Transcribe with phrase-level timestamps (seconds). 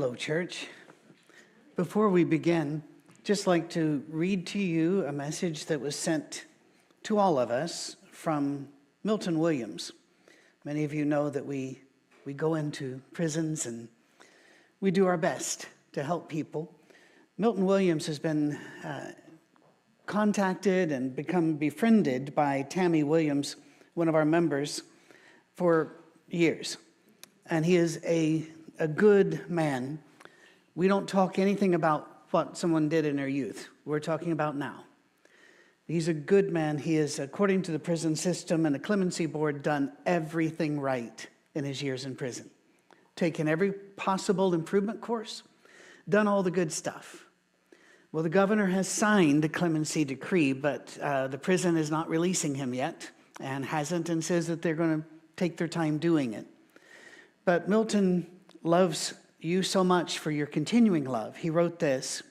[0.00, 0.68] Hello, church.
[1.74, 2.84] Before we begin,
[3.24, 6.44] just like to read to you a message that was sent
[7.02, 8.68] to all of us from
[9.02, 9.90] Milton Williams.
[10.64, 11.80] Many of you know that we,
[12.24, 13.88] we go into prisons and
[14.80, 16.72] we do our best to help people.
[17.36, 19.10] Milton Williams has been uh,
[20.06, 23.56] contacted and become befriended by Tammy Williams,
[23.94, 24.84] one of our members,
[25.56, 25.96] for
[26.28, 26.76] years.
[27.46, 28.46] And he is a
[28.78, 29.98] a good man,
[30.74, 33.68] we don't talk anything about what someone did in their youth.
[33.84, 34.84] We're talking about now.
[35.86, 36.78] He's a good man.
[36.78, 41.64] He is, according to the prison system and the clemency board, done everything right in
[41.64, 42.50] his years in prison.
[43.16, 45.42] Taken every possible improvement course,
[46.08, 47.24] done all the good stuff.
[48.12, 52.54] Well, the governor has signed the clemency decree, but uh, the prison is not releasing
[52.54, 56.46] him yet and hasn't, and says that they're going to take their time doing it.
[57.44, 58.26] But Milton
[58.62, 61.36] loves you so much for your continuing love.
[61.36, 62.22] He wrote this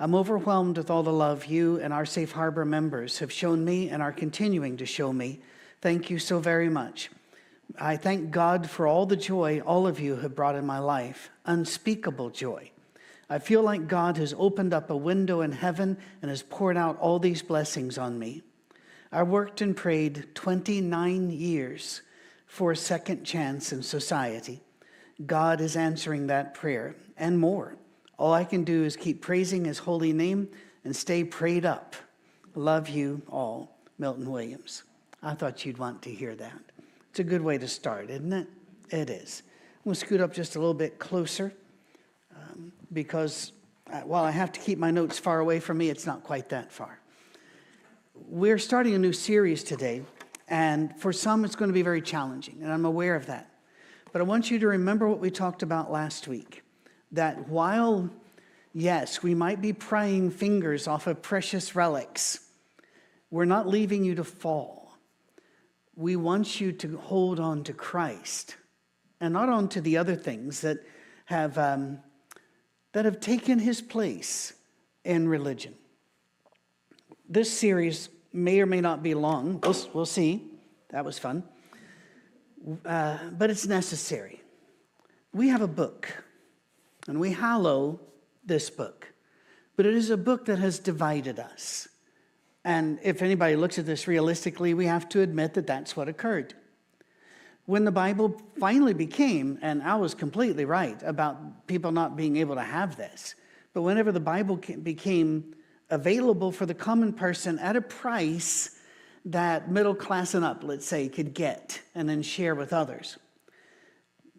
[0.00, 3.88] I'm overwhelmed with all the love you and our Safe Harbor members have shown me
[3.88, 5.40] and are continuing to show me.
[5.80, 7.10] Thank you so very much.
[7.78, 11.30] I thank God for all the joy all of you have brought in my life,
[11.46, 12.70] unspeakable joy.
[13.30, 16.98] I feel like God has opened up a window in heaven and has poured out
[16.98, 18.42] all these blessings on me.
[19.10, 22.02] I worked and prayed 29 years
[22.46, 24.60] for a second chance in society.
[25.26, 27.76] God is answering that prayer and more.
[28.18, 30.48] All I can do is keep praising his holy name
[30.84, 31.96] and stay prayed up.
[32.54, 34.84] Love you all, Milton Williams.
[35.22, 36.60] I thought you'd want to hear that.
[37.10, 38.48] It's a good way to start, isn't it?
[38.90, 39.42] It is.
[39.78, 41.52] I'm going to scoot up just a little bit closer
[42.36, 43.52] um, because
[43.90, 46.48] uh, while I have to keep my notes far away from me, it's not quite
[46.50, 46.98] that far.
[48.28, 50.02] We're starting a new series today,
[50.48, 53.50] and for some, it's going to be very challenging, and I'm aware of that.
[54.14, 56.62] But I want you to remember what we talked about last week
[57.10, 58.08] that while,
[58.72, 62.38] yes, we might be prying fingers off of precious relics,
[63.32, 64.96] we're not leaving you to fall.
[65.96, 68.54] We want you to hold on to Christ
[69.20, 70.78] and not on to the other things that
[71.24, 71.98] have, um,
[72.92, 74.52] that have taken his place
[75.02, 75.74] in religion.
[77.28, 79.58] This series may or may not be long.
[79.60, 80.52] We'll, we'll see.
[80.90, 81.42] That was fun
[82.84, 84.40] uh, but it's necessary.
[85.32, 86.24] We have a book,
[87.08, 88.00] and we hallow
[88.44, 89.12] this book,
[89.76, 91.88] but it is a book that has divided us.
[92.64, 96.54] And if anybody looks at this realistically, we have to admit that that's what occurred.
[97.66, 102.54] When the Bible finally became, and I was completely right about people not being able
[102.54, 103.34] to have this,
[103.72, 105.54] but whenever the Bible became
[105.90, 108.78] available for the common person at a price
[109.24, 113.16] that middle class and up, let's say, could get and then share with others.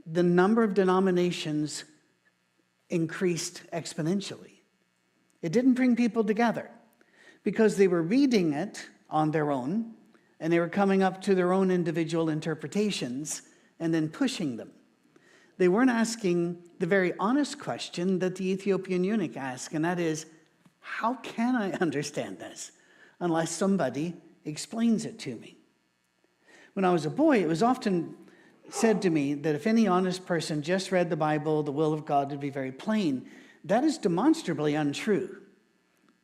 [0.05, 1.85] The number of denominations
[2.89, 4.59] increased exponentially.
[5.41, 6.69] It didn't bring people together
[7.43, 9.93] because they were reading it on their own
[10.39, 13.41] and they were coming up to their own individual interpretations
[13.79, 14.71] and then pushing them.
[15.57, 20.25] They weren't asking the very honest question that the Ethiopian eunuch asked, and that is,
[20.79, 22.71] How can I understand this
[23.19, 24.13] unless somebody
[24.45, 25.57] explains it to me.
[26.73, 28.15] When I was a boy, it was often
[28.69, 32.05] said to me that if any honest person just read the Bible, the will of
[32.05, 33.27] God would be very plain.
[33.63, 35.41] That is demonstrably untrue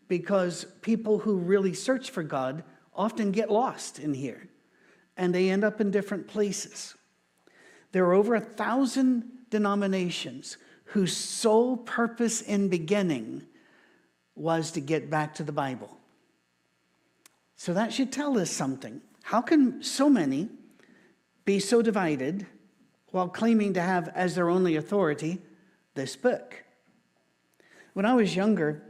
[0.07, 4.49] because people who really search for God often get lost in here
[5.17, 6.95] and they end up in different places.
[7.91, 13.43] There are over a thousand denominations whose sole purpose in beginning
[14.35, 15.97] was to get back to the Bible.
[17.61, 19.01] So that should tell us something.
[19.21, 20.49] How can so many
[21.45, 22.47] be so divided
[23.11, 25.37] while claiming to have as their only authority
[25.93, 26.63] this book?
[27.93, 28.81] When I was younger,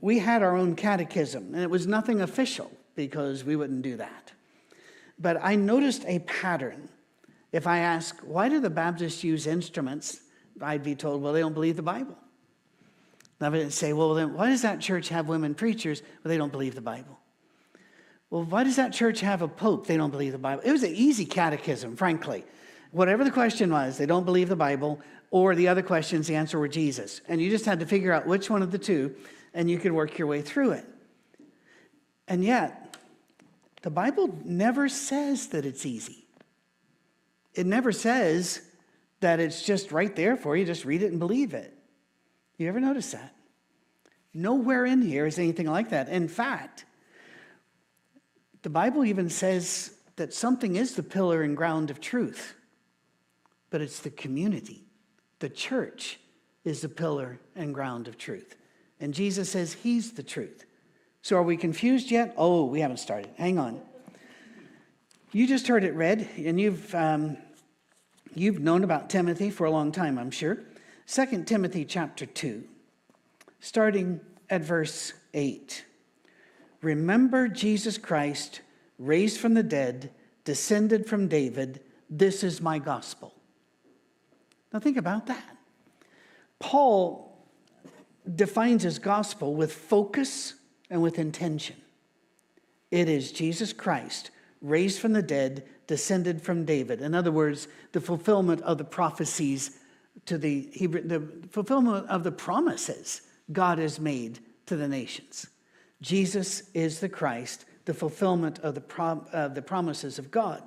[0.00, 4.30] we had our own catechism, and it was nothing official because we wouldn't do that.
[5.18, 6.88] But I noticed a pattern.
[7.50, 10.20] If I ask, why do the Baptists use instruments?
[10.60, 12.16] I'd be told, well, they don't believe the Bible.
[13.40, 16.00] And I would say, well, then why does that church have women preachers?
[16.22, 17.19] Well, they don't believe the Bible.
[18.30, 19.86] Well, why does that church have a pope?
[19.86, 20.62] They don't believe the Bible.
[20.64, 22.44] It was an easy catechism, frankly.
[22.92, 25.00] Whatever the question was, they don't believe the Bible,
[25.30, 27.20] or the other questions, the answer were Jesus.
[27.28, 29.14] And you just had to figure out which one of the two,
[29.52, 30.86] and you could work your way through it.
[32.26, 32.96] And yet,
[33.82, 36.26] the Bible never says that it's easy.
[37.54, 38.62] It never says
[39.20, 41.76] that it's just right there for you, just read it and believe it.
[42.58, 43.34] You ever notice that?
[44.32, 46.08] Nowhere in here is anything like that.
[46.08, 46.84] In fact,
[48.62, 52.54] the Bible even says that something is the pillar and ground of truth,
[53.70, 54.84] but it's the community.
[55.38, 56.20] The church
[56.64, 58.56] is the pillar and ground of truth.
[59.00, 60.64] And Jesus says he's the truth.
[61.22, 62.34] So are we confused yet?
[62.36, 63.30] Oh, we haven't started.
[63.36, 63.80] Hang on.
[65.32, 67.36] You just heard it read, and you've, um,
[68.34, 70.58] you've known about Timothy for a long time, I'm sure.
[71.06, 72.64] 2 Timothy chapter 2,
[73.60, 75.84] starting at verse 8.
[76.82, 78.60] Remember Jesus Christ,
[78.98, 80.10] raised from the dead,
[80.44, 81.80] descended from David.
[82.08, 83.34] This is my gospel.
[84.72, 85.56] Now, think about that.
[86.58, 87.46] Paul
[88.34, 90.54] defines his gospel with focus
[90.88, 91.76] and with intention.
[92.90, 94.30] It is Jesus Christ,
[94.60, 97.00] raised from the dead, descended from David.
[97.00, 99.78] In other words, the fulfillment of the prophecies
[100.26, 103.22] to the Hebrew, the fulfillment of the promises
[103.52, 105.46] God has made to the nations.
[106.00, 110.62] Jesus is the Christ, the fulfillment of the, prom, the promises of God.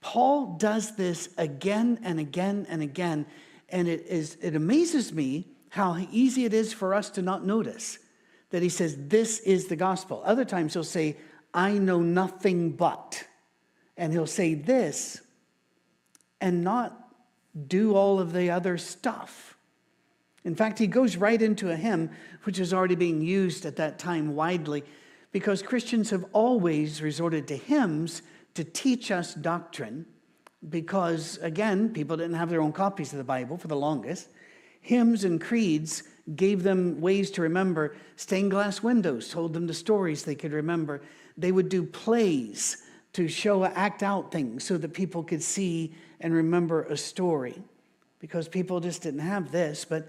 [0.00, 3.26] Paul does this again and again and again,
[3.68, 7.98] and it, is, it amazes me how easy it is for us to not notice
[8.50, 10.22] that he says, This is the gospel.
[10.24, 11.16] Other times he'll say,
[11.52, 13.24] I know nothing but.
[13.96, 15.22] And he'll say this
[16.40, 17.08] and not
[17.66, 19.55] do all of the other stuff.
[20.46, 22.08] In fact, he goes right into a hymn,
[22.44, 24.84] which is already being used at that time widely,
[25.32, 28.22] because Christians have always resorted to hymns
[28.54, 30.06] to teach us doctrine
[30.68, 34.28] because, again, people didn't have their own copies of the Bible for the longest.
[34.80, 36.04] Hymns and creeds
[36.36, 37.96] gave them ways to remember.
[38.14, 41.02] Stained glass windows told them the stories they could remember.
[41.36, 42.84] They would do plays
[43.14, 47.60] to show, act out things so that people could see and remember a story
[48.20, 49.84] because people just didn't have this.
[49.84, 50.08] But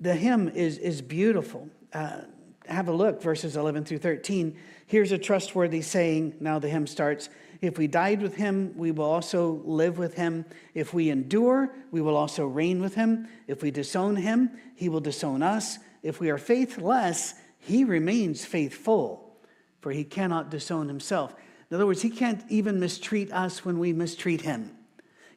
[0.00, 1.68] the hymn is, is beautiful.
[1.92, 2.22] Uh,
[2.66, 4.56] have a look, verses 11 through 13.
[4.86, 6.34] Here's a trustworthy saying.
[6.40, 7.28] Now the hymn starts
[7.60, 10.44] If we died with him, we will also live with him.
[10.74, 13.28] If we endure, we will also reign with him.
[13.46, 15.78] If we disown him, he will disown us.
[16.02, 19.36] If we are faithless, he remains faithful,
[19.80, 21.34] for he cannot disown himself.
[21.70, 24.76] In other words, he can't even mistreat us when we mistreat him.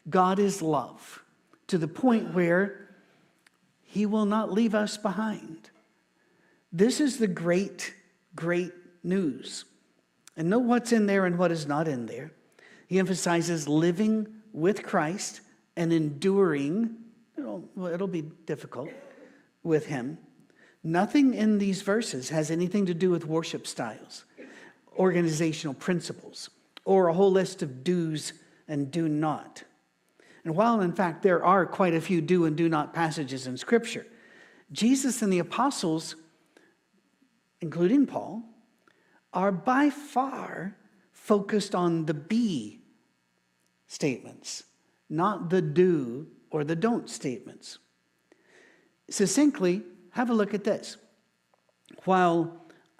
[0.09, 1.23] God is love
[1.67, 2.90] to the point where
[3.91, 5.69] he will not leave us behind.
[6.71, 7.93] This is the great,
[8.33, 8.71] great
[9.03, 9.65] news.
[10.37, 12.31] And know what's in there and what is not in there.
[12.87, 15.41] He emphasizes living with Christ
[15.75, 16.95] and enduring,
[17.37, 18.89] it'll, it'll be difficult
[19.61, 20.17] with Him.
[20.85, 24.23] Nothing in these verses has anything to do with worship styles,
[24.97, 26.49] organizational principles,
[26.85, 28.31] or a whole list of do's
[28.69, 29.63] and do not.
[30.43, 33.57] And while, in fact, there are quite a few do and do not passages in
[33.57, 34.05] Scripture,
[34.71, 36.15] Jesus and the apostles
[37.61, 38.43] including Paul,
[39.33, 40.75] are by far
[41.13, 42.81] focused on the be
[43.87, 44.63] statements,
[45.09, 47.77] not the do or the don't statements.
[49.09, 50.97] Succinctly, have a look at this.
[52.05, 52.57] While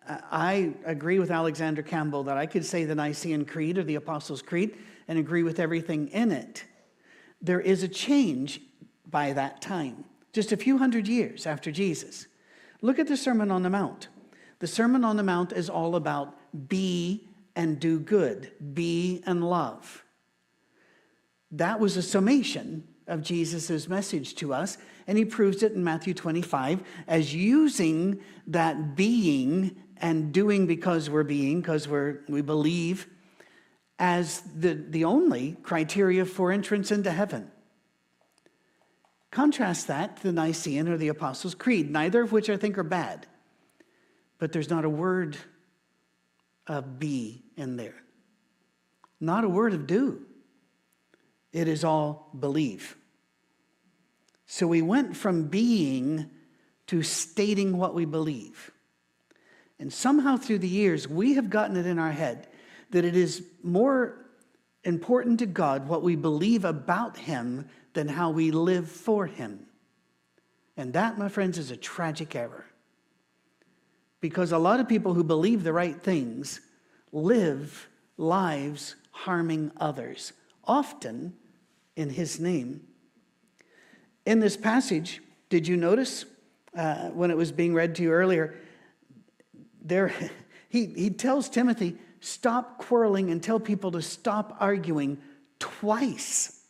[0.07, 3.95] uh, I agree with Alexander Campbell that I could say the Nicene Creed or the
[3.95, 4.77] Apostles' Creed
[5.07, 6.63] and agree with everything in it,
[7.41, 8.61] there is a change
[9.09, 12.27] by that time, just a few hundred years after Jesus.
[12.81, 14.07] Look at the Sermon on the Mount.
[14.59, 16.35] The Sermon on the Mount is all about
[16.69, 20.03] be and do good, be and love.
[21.51, 26.13] That was a summation of Jesus' message to us, and he proves it in Matthew
[26.13, 33.07] 25 as using that being and doing because we're being, because we're, we believe,
[34.01, 37.49] as the, the only criteria for entrance into heaven.
[39.31, 42.83] Contrast that to the Nicene or the Apostles' Creed, neither of which I think are
[42.83, 43.27] bad
[44.41, 45.37] but there's not a word
[46.65, 47.93] of be in there.
[49.19, 50.23] Not a word of do.
[51.53, 52.97] It is all believe.
[54.47, 56.31] So we went from being
[56.87, 58.71] to stating what we believe.
[59.77, 62.47] And somehow through the years, we have gotten it in our head
[62.91, 64.25] that it is more
[64.83, 69.65] important to God what we believe about Him than how we live for Him.
[70.77, 72.65] And that, my friends, is a tragic error.
[74.19, 76.61] Because a lot of people who believe the right things
[77.11, 80.33] live lives harming others,
[80.65, 81.33] often
[81.95, 82.81] in his name.
[84.25, 86.25] In this passage, did you notice
[86.75, 88.55] uh, when it was being read to you earlier?
[89.81, 90.13] There,
[90.69, 95.17] he, he tells Timothy, stop quarreling and tell people to stop arguing
[95.59, 96.63] twice.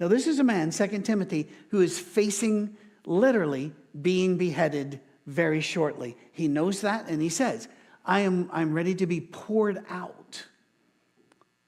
[0.00, 2.76] Now, this is a man, 2 Timothy, who is facing
[3.06, 6.16] literally being beheaded very shortly.
[6.32, 7.68] He knows that and he says,
[8.04, 10.44] I am I'm ready to be poured out.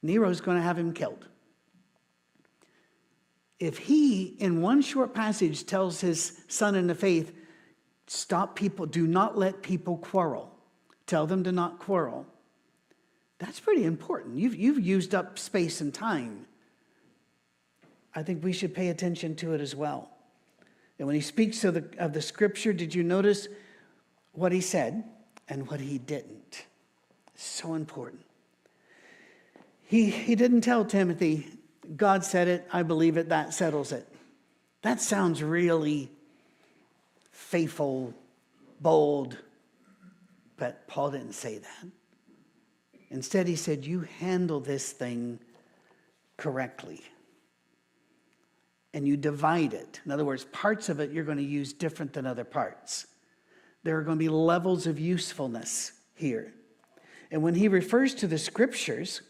[0.03, 1.29] Nero's going to have him killed.
[3.61, 7.33] If he, in one short passage, tells his son in the faith,
[8.07, 10.53] stop people, do not let people quarrel,
[11.07, 12.27] tell them to not quarrel,
[13.39, 14.39] that's pretty important.
[14.39, 16.47] You've, you've used up space and time.
[18.15, 20.11] I think we should pay attention to it as well.
[20.99, 23.49] And when he speaks of the, of the scripture, did you notice
[24.33, 25.05] what he said
[25.49, 26.65] and what he didn't?
[27.35, 28.23] So important.
[29.83, 31.49] He, he didn't tell Timothy,
[31.97, 34.09] God said it, I believe it, that settles it.
[34.83, 36.11] That sounds really
[37.33, 38.15] faithful,
[38.81, 39.37] bold,
[40.57, 41.89] but Paul didn't say that.
[43.15, 45.39] Instead, he said, You handle this thing
[46.37, 47.01] correctly
[48.93, 50.01] and you divide it.
[50.05, 53.07] In other words, parts of it you're going to use different than other parts.
[53.85, 56.53] There are going to be levels of usefulness here.
[57.31, 59.23] And when he refers to the scriptures,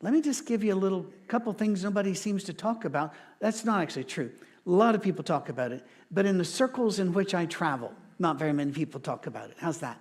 [0.00, 3.12] let me just give you a little couple things nobody seems to talk about.
[3.40, 4.30] That's not actually true.
[4.66, 7.92] A lot of people talk about it, but in the circles in which I travel,
[8.18, 9.56] not very many people talk about it.
[9.58, 10.00] How's that?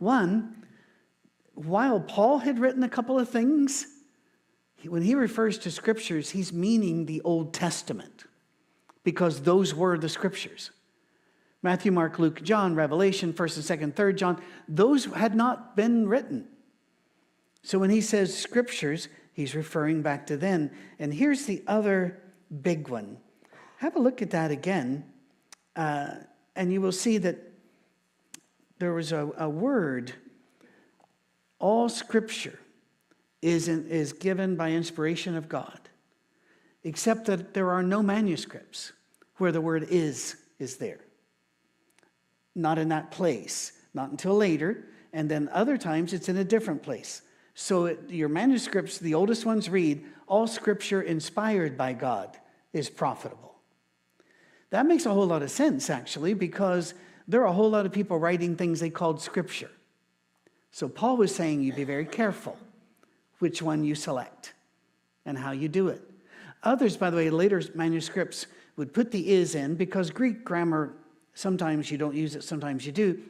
[0.00, 0.65] One,
[1.56, 3.86] while Paul had written a couple of things,
[4.84, 8.24] when he refers to scriptures, he's meaning the Old Testament
[9.02, 10.70] because those were the scriptures.
[11.62, 16.46] Matthew, Mark, Luke, John, Revelation, 1st and 2nd, 3rd John, those had not been written.
[17.62, 20.70] So when he says scriptures, he's referring back to then.
[20.98, 22.22] And here's the other
[22.62, 23.16] big one.
[23.78, 25.04] Have a look at that again,
[25.74, 26.16] uh,
[26.54, 27.38] and you will see that
[28.78, 30.12] there was a, a word,
[31.58, 32.58] all scripture
[33.42, 35.78] is, in, is given by inspiration of God,
[36.84, 38.92] except that there are no manuscripts
[39.36, 41.00] where the word is is there.
[42.54, 46.82] Not in that place, not until later, and then other times it's in a different
[46.82, 47.22] place.
[47.54, 52.36] So it, your manuscripts, the oldest ones read, all scripture inspired by God
[52.72, 53.54] is profitable.
[54.70, 56.94] That makes a whole lot of sense, actually, because
[57.28, 59.70] there are a whole lot of people writing things they called scripture.
[60.76, 62.58] So Paul was saying you be very careful
[63.38, 64.52] which one you select
[65.24, 66.02] and how you do it.
[66.64, 70.92] Others, by the way, later manuscripts would put the is in because Greek grammar,
[71.32, 73.22] sometimes you don't use it, sometimes you do,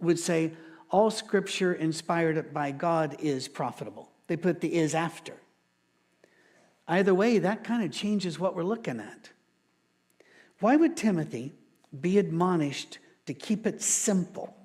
[0.00, 0.52] would say,
[0.90, 4.08] all scripture inspired by God is profitable.
[4.28, 5.34] They put the is after.
[6.86, 9.30] Either way, that kind of changes what we're looking at.
[10.60, 11.54] Why would Timothy
[12.00, 14.56] be admonished to keep it simple?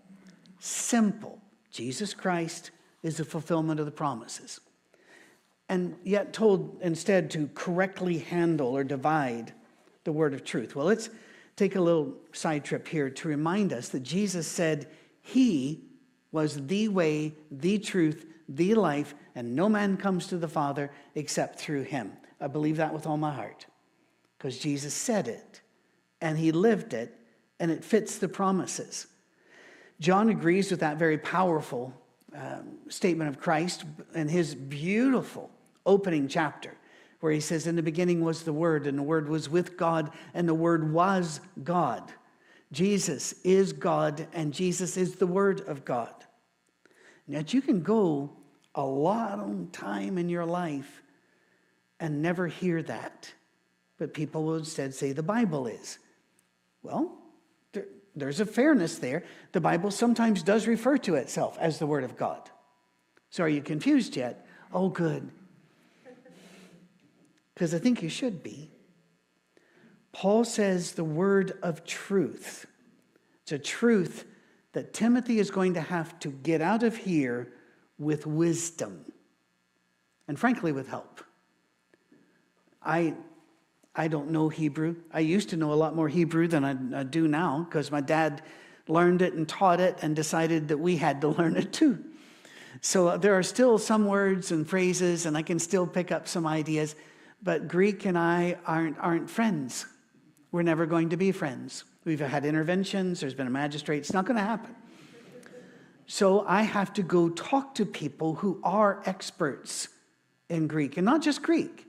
[0.60, 1.41] Simple.
[1.75, 2.72] Jesus Christ,
[3.03, 4.62] is the fulfillment of the promises.
[5.67, 9.51] And yet told instead to correctly handle or divide
[10.05, 10.74] the word of truth.
[10.74, 11.10] Well, let's
[11.58, 14.88] take a little side trip here to remind us that Jesus said
[15.22, 15.84] he
[16.32, 21.60] was the way, the truth, the life, and no man comes to the Father except
[21.60, 22.13] through him.
[22.39, 23.65] I believe that with all my heart
[24.38, 25.62] because Jesus said it
[26.22, 27.20] and he lived it
[27.60, 29.08] and it fits the promises.
[29.99, 31.93] John agrees with that very powerful
[32.35, 35.49] um, statement of Christ in his beautiful
[35.85, 36.75] opening chapter,
[37.21, 40.11] where he says, In the beginning was the Word, and the Word was with God,
[40.33, 42.11] and the Word was God.
[42.71, 46.13] Jesus is God, and Jesus is the Word of God.
[47.27, 48.31] Yet you can go
[48.75, 51.01] a long time in your life
[51.99, 53.33] and never hear that.
[53.97, 55.99] But people will instead say the Bible is.
[56.83, 57.17] Well,
[58.15, 59.24] there's a fairness there.
[59.51, 62.50] The Bible sometimes does refer to itself as the Word of God.
[63.29, 64.48] So are you confused yet?
[64.74, 65.29] Oh, good.
[67.53, 68.72] Because I think you should be.
[70.12, 72.65] Paul says the word of truth.
[73.43, 74.25] It's a truth
[74.72, 77.51] that Timothy is going to have to get out of here
[77.98, 79.12] with wisdom
[80.27, 81.22] and, frankly, with help.
[82.81, 83.15] I
[83.95, 84.97] I don't know Hebrew.
[85.13, 88.01] I used to know a lot more Hebrew than I, I do now because my
[88.01, 88.41] dad
[88.87, 92.03] learned it and taught it and decided that we had to learn it too.
[92.81, 96.27] So uh, there are still some words and phrases, and I can still pick up
[96.27, 96.95] some ideas,
[97.41, 99.85] but Greek and I aren't, aren't friends.
[100.51, 101.85] We're never going to be friends.
[102.03, 104.75] We've had interventions, there's been a magistrate, it's not going to happen.
[106.05, 109.87] So I have to go talk to people who are experts
[110.49, 111.87] in Greek, and not just Greek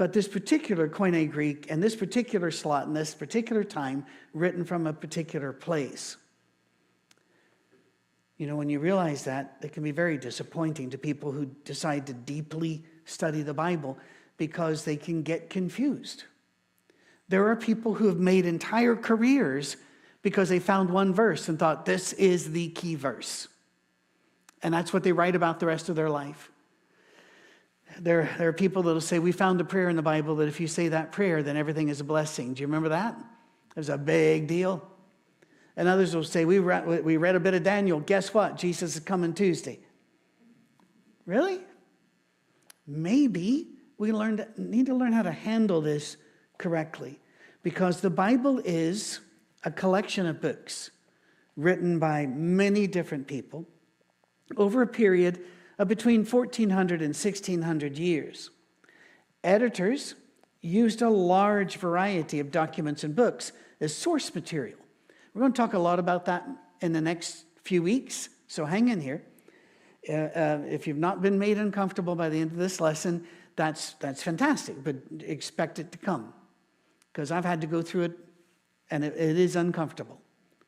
[0.00, 4.86] But this particular Koine Greek and this particular slot in this particular time, written from
[4.86, 6.16] a particular place.
[8.38, 12.06] You know, when you realize that, it can be very disappointing to people who decide
[12.06, 13.98] to deeply study the Bible
[14.38, 16.24] because they can get confused.
[17.28, 19.76] There are people who have made entire careers
[20.22, 23.48] because they found one verse and thought this is the key verse.
[24.62, 26.50] And that's what they write about the rest of their life.
[27.98, 30.48] There, there are people that will say, We found a prayer in the Bible that
[30.48, 32.54] if you say that prayer, then everything is a blessing.
[32.54, 33.16] Do you remember that?
[33.70, 34.86] It was a big deal.
[35.76, 38.00] And others will say, we read, we read a bit of Daniel.
[38.00, 38.56] Guess what?
[38.56, 39.78] Jesus is coming Tuesday.
[41.24, 41.60] Really?
[42.86, 46.16] Maybe we learned, need to learn how to handle this
[46.58, 47.20] correctly
[47.62, 49.20] because the Bible is
[49.64, 50.90] a collection of books
[51.56, 53.66] written by many different people
[54.56, 55.40] over a period
[55.80, 58.50] of between 1400 and 1600 years.
[59.42, 60.14] Editors
[60.60, 64.78] used a large variety of documents and books as source material.
[65.32, 66.46] We're going to talk a lot about that
[66.82, 69.22] in the next few weeks, so hang in here.
[70.06, 73.94] Uh, uh, if you've not been made uncomfortable by the end of this lesson, that's,
[73.94, 76.34] that's fantastic, but expect it to come.
[77.10, 78.18] Because I've had to go through it,
[78.90, 80.20] and it, it is uncomfortable.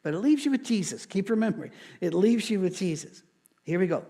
[0.02, 1.04] But it leaves you with Jesus.
[1.04, 3.22] Keep remembering, it leaves you with Jesus.
[3.62, 4.06] Here we go.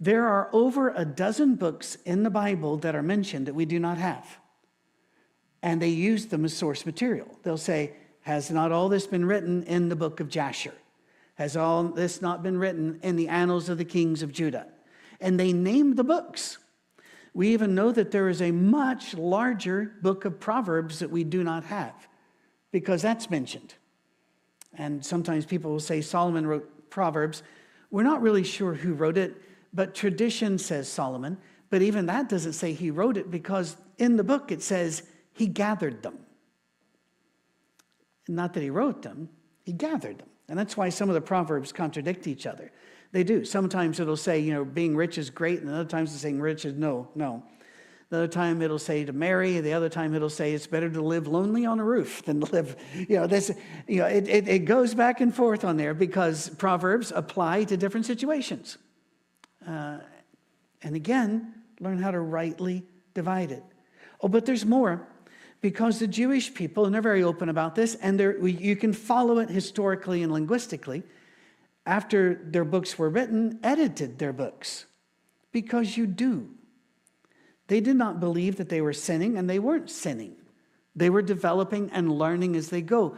[0.00, 3.78] There are over a dozen books in the Bible that are mentioned that we do
[3.78, 4.38] not have.
[5.62, 7.38] And they use them as source material.
[7.42, 7.92] They'll say,
[8.22, 10.72] Has not all this been written in the book of Jasher?
[11.34, 14.66] Has all this not been written in the annals of the kings of Judah?
[15.20, 16.58] And they name the books.
[17.34, 21.44] We even know that there is a much larger book of Proverbs that we do
[21.44, 22.08] not have
[22.72, 23.74] because that's mentioned.
[24.74, 27.42] And sometimes people will say Solomon wrote Proverbs.
[27.90, 29.40] We're not really sure who wrote it,
[29.72, 31.38] but tradition says Solomon.
[31.70, 35.46] But even that doesn't say he wrote it because in the book it says he
[35.46, 36.18] gathered them.
[38.28, 39.28] Not that he wrote them,
[39.64, 40.28] he gathered them.
[40.48, 42.72] And that's why some of the Proverbs contradict each other.
[43.12, 43.44] They do.
[43.44, 46.64] Sometimes it'll say, you know, being rich is great, and other times it's saying rich
[46.64, 47.42] is no, no.
[48.08, 51.00] The other time it'll say to marry, the other time it'll say it's better to
[51.00, 53.52] live lonely on a roof than to live, you know, this,
[53.86, 57.76] you know, it, it, it goes back and forth on there because Proverbs apply to
[57.76, 58.78] different situations.
[59.66, 59.98] Uh,
[60.82, 63.64] and again, learn how to rightly divide it.
[64.20, 65.06] Oh, but there's more
[65.60, 69.50] because the Jewish people, and they're very open about this, and you can follow it
[69.50, 71.02] historically and linguistically,
[71.86, 74.86] after their books were written, edited their books
[75.52, 76.48] because you do.
[77.66, 80.36] They did not believe that they were sinning, and they weren't sinning.
[80.96, 83.16] They were developing and learning as they go.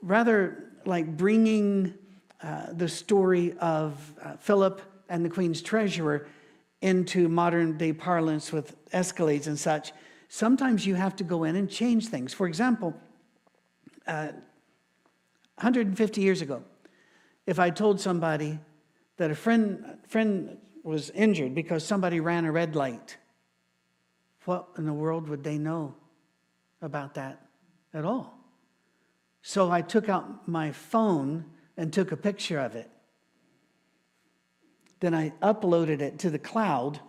[0.00, 1.94] Rather, like bringing
[2.42, 6.26] uh, the story of uh, Philip and the Queen's treasurer
[6.80, 9.92] into modern day parlance with escalades and such,
[10.28, 12.32] sometimes you have to go in and change things.
[12.32, 12.94] For example,
[14.06, 14.28] uh,
[15.56, 16.62] 150 years ago,
[17.46, 18.58] if I told somebody
[19.18, 23.18] that a friend, friend was injured because somebody ran a red light,
[24.46, 25.94] what in the world would they know
[26.80, 27.46] about that
[27.92, 28.38] at all?
[29.42, 31.44] So I took out my phone
[31.76, 32.89] and took a picture of it.
[35.00, 37.00] Then I uploaded it to the cloud.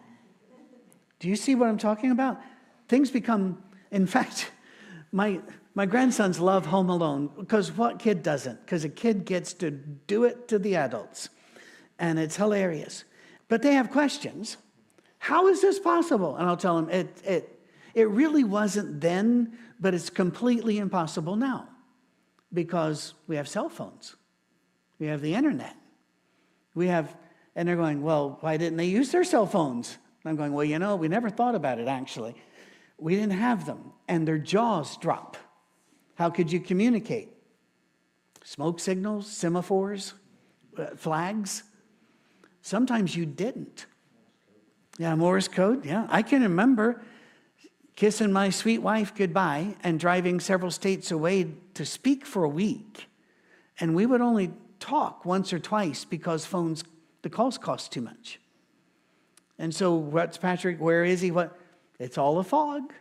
[1.20, 2.42] Do you see what I'm talking about?
[2.88, 4.52] Things become, in fact,
[5.12, 5.42] my,
[5.76, 8.66] my grandsons love Home Alone because what kid doesn't?
[8.66, 11.30] Because a kid gets to do it to the adults,
[12.00, 13.04] and it's hilarious.
[13.48, 14.58] But they have questions.
[15.20, 16.38] How is this possible?
[16.38, 17.60] And I'll tell them it, it,
[17.94, 21.68] it really wasn't then, but it's completely impossible now
[22.54, 24.16] because we have cell phones,
[25.00, 25.76] we have the internet,
[26.74, 27.16] we have
[27.56, 29.98] and they're going, Well, why didn't they use their cell phones?
[30.24, 32.36] And I'm going, Well, you know, we never thought about it actually.
[32.98, 35.38] We didn't have them, and their jaws drop.
[36.16, 37.30] How could you communicate?
[38.44, 40.14] Smoke signals, semaphores,
[40.78, 41.64] uh, flags?
[42.62, 43.88] Sometimes you didn't.
[45.00, 45.86] Yeah, Morse code.
[45.86, 47.02] Yeah, I can remember
[47.96, 53.08] kissing my sweet wife goodbye and driving several states away to speak for a week.
[53.80, 56.84] And we would only talk once or twice because phones
[57.22, 58.40] the cost too much.
[59.58, 60.80] And so, what's Patrick?
[60.80, 61.32] Where is he?
[61.32, 61.58] What?
[62.00, 62.94] It's all a fog.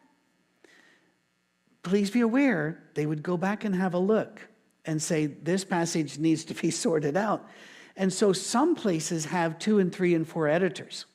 [1.82, 4.46] Please be aware, they would go back and have a look
[4.84, 7.48] and say, this passage needs to be sorted out.
[7.96, 11.06] And so, some places have two and three and four editors.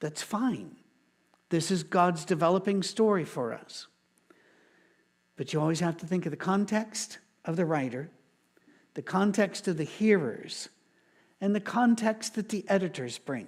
[0.00, 0.76] That's fine.
[1.50, 3.86] This is God's developing story for us.
[5.36, 8.10] But you always have to think of the context of the writer,
[8.94, 10.68] the context of the hearers,
[11.40, 13.46] and the context that the editors bring.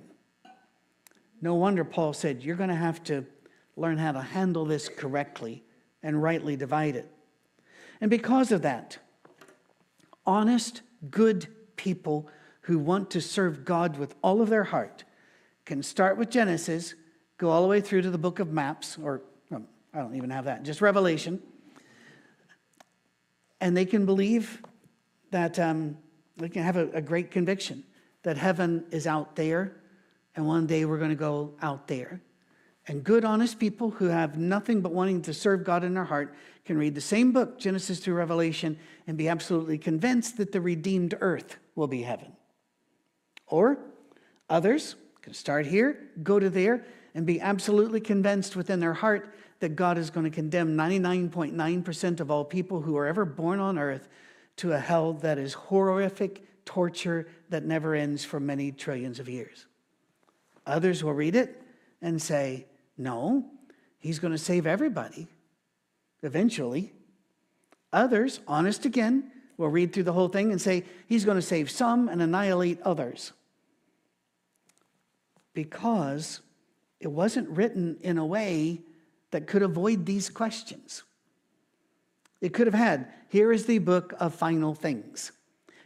[1.40, 3.24] No wonder Paul said, You're going to have to
[3.76, 5.64] learn how to handle this correctly
[6.02, 7.10] and rightly divide it.
[8.00, 8.98] And because of that,
[10.26, 12.28] honest, good people
[12.62, 15.04] who want to serve God with all of their heart
[15.64, 16.94] can start with Genesis,
[17.38, 19.22] go all the way through to the book of maps, or
[19.52, 21.42] um, I don't even have that, just Revelation.
[23.60, 24.62] And they can believe
[25.30, 25.98] that um,
[26.40, 27.84] they can have a, a great conviction
[28.22, 29.76] that heaven is out there,
[30.34, 32.20] and one day we're going to go out there.
[32.86, 36.34] And good, honest people who have nothing but wanting to serve God in their heart
[36.64, 41.14] can read the same book, Genesis through Revelation, and be absolutely convinced that the redeemed
[41.20, 42.32] earth will be heaven.
[43.46, 43.78] Or
[44.48, 49.76] others can start here, go to there, and be absolutely convinced within their heart that
[49.76, 54.08] God is going to condemn 99.9% of all people who are ever born on earth
[54.60, 59.66] to a hell that is horrific torture that never ends for many trillions of years.
[60.66, 61.62] Others will read it
[62.02, 62.66] and say,
[62.98, 63.44] no,
[63.98, 65.28] he's going to save everybody
[66.22, 66.92] eventually.
[67.92, 71.70] Others, honest again, will read through the whole thing and say, he's going to save
[71.70, 73.32] some and annihilate others.
[75.54, 76.40] Because
[77.00, 78.82] it wasn't written in a way
[79.30, 81.02] that could avoid these questions.
[82.40, 85.32] It could have had, here is the book of final things.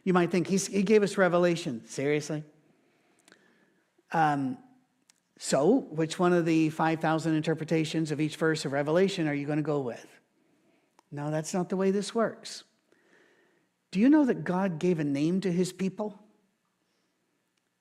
[0.05, 1.83] You might think, he gave us Revelation.
[1.87, 2.45] Seriously?
[4.13, 4.59] Um,
[5.39, 9.57] so, which one of the 5,000 interpretations of each verse of Revelation are you going
[9.57, 10.07] to go with?
[11.11, 12.65] No, that's not the way this works.
[13.91, 16.19] Do you know that God gave a name to his people?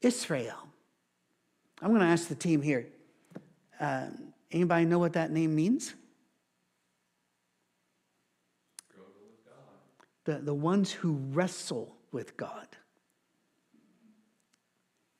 [0.01, 0.67] Israel.
[1.81, 2.87] I'm going to ask the team here.
[3.79, 5.93] Um, anybody know what that name means?
[10.25, 12.67] The, the ones who wrestle with God.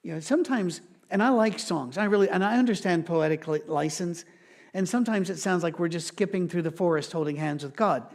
[0.03, 4.25] You know, sometimes, and I like songs, I really, and I understand poetic license,
[4.73, 8.05] and sometimes it sounds like we're just skipping through the forest holding hands with God.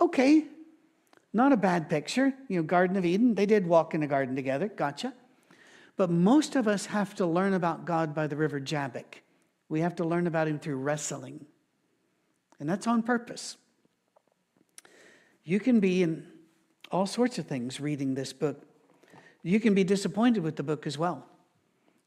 [0.00, 0.44] Okay,
[1.32, 2.32] not a bad picture.
[2.48, 5.12] You know, Garden of Eden, they did walk in the garden together, gotcha.
[5.96, 9.20] But most of us have to learn about God by the river Jabbok.
[9.68, 11.44] We have to learn about Him through wrestling.
[12.60, 13.56] And that's on purpose.
[15.48, 16.26] You can be in
[16.92, 18.66] all sorts of things reading this book.
[19.42, 21.24] You can be disappointed with the book as well.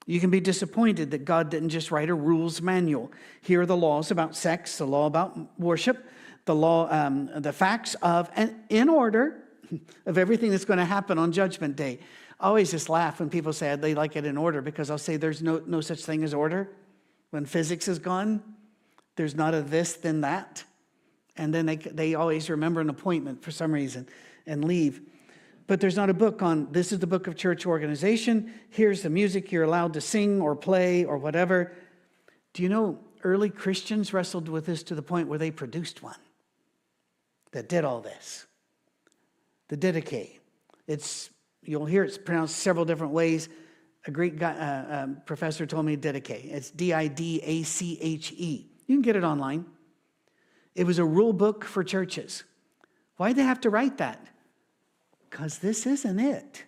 [0.05, 3.11] You can be disappointed that God didn't just write a rules manual.
[3.41, 6.05] Here are the laws about sex, the law about worship,
[6.45, 9.41] the law, um, the facts of, and in order
[10.05, 11.97] of everything that's going to happen on Judgment Day.
[12.39, 15.17] I always just laugh when people say they like it in order because I'll say
[15.17, 16.69] there's no, no such thing as order.
[17.31, 18.43] When physics is gone,
[19.15, 20.63] there's not a this, then that.
[21.37, 24.07] And then they, they always remember an appointment for some reason
[24.45, 25.01] and leave.
[25.67, 28.53] But there's not a book on this is the book of church organization.
[28.69, 31.71] Here's the music you're allowed to sing or play or whatever.
[32.53, 36.17] Do you know early Christians wrestled with this to the point where they produced one
[37.51, 38.45] that did all this?
[39.69, 40.39] The Didache.
[40.87, 41.29] It's
[41.63, 43.47] you'll hear it's pronounced several different ways.
[44.07, 46.51] A Greek guy, uh, um, professor told me Didache.
[46.51, 48.67] It's D I D A C H E.
[48.87, 49.65] You can get it online.
[50.75, 52.43] It was a rule book for churches.
[53.17, 54.25] Why'd they have to write that?
[55.29, 56.63] Because this isn't it.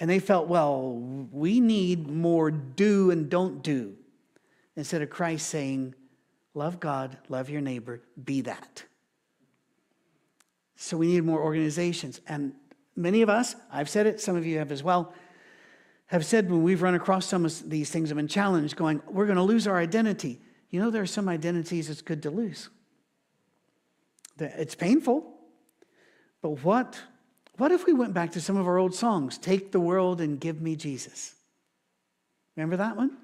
[0.00, 3.94] And they felt, well, we need more do and don't do.
[4.76, 5.94] Instead of Christ saying,
[6.54, 8.84] love God, love your neighbor, be that.
[10.76, 12.20] So we need more organizations.
[12.28, 12.52] And
[12.94, 15.12] many of us, I've said it, some of you have as well,
[16.06, 19.26] have said when we've run across some of these things have been challenged, going, we're
[19.26, 20.40] going to lose our identity.
[20.70, 22.68] You know, there are some identities it's good to lose.
[24.38, 25.34] It's painful.
[26.42, 27.00] But what,
[27.56, 29.38] what if we went back to some of our old songs?
[29.38, 31.34] Take the world and give me Jesus.
[32.56, 33.16] Remember that one?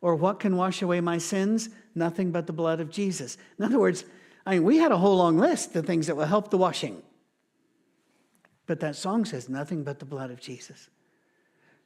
[0.00, 1.68] Or what can wash away my sins?
[1.94, 3.36] Nothing but the blood of Jesus.
[3.58, 4.04] In other words,
[4.46, 7.02] I mean, we had a whole long list of things that will help the washing.
[8.66, 10.88] But that song says nothing but the blood of Jesus.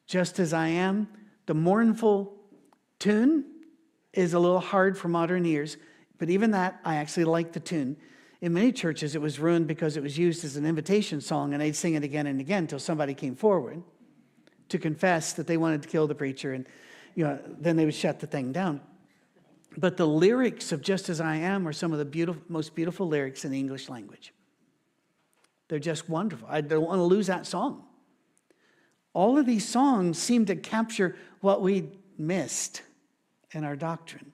[0.07, 1.09] Just as I am,
[1.47, 2.37] the mournful
[2.99, 3.45] tune
[4.13, 5.77] is a little hard for modern ears,
[6.19, 7.97] but even that, I actually like the tune.
[8.41, 11.63] In many churches, it was ruined because it was used as an invitation song, and
[11.63, 13.83] they'd sing it again and again until somebody came forward
[14.69, 16.67] to confess that they wanted to kill the preacher, and
[17.15, 18.81] you know, then they would shut the thing down.
[19.77, 23.09] But the lyrics of Just As I Am are some of the beautiful, most beautiful
[23.09, 24.33] lyrics in the English language.
[25.69, 26.47] They're just wonderful.
[26.51, 27.85] I don't want to lose that song.
[29.15, 32.83] All of these songs seem to capture what we missed
[33.53, 34.33] in our doctrine.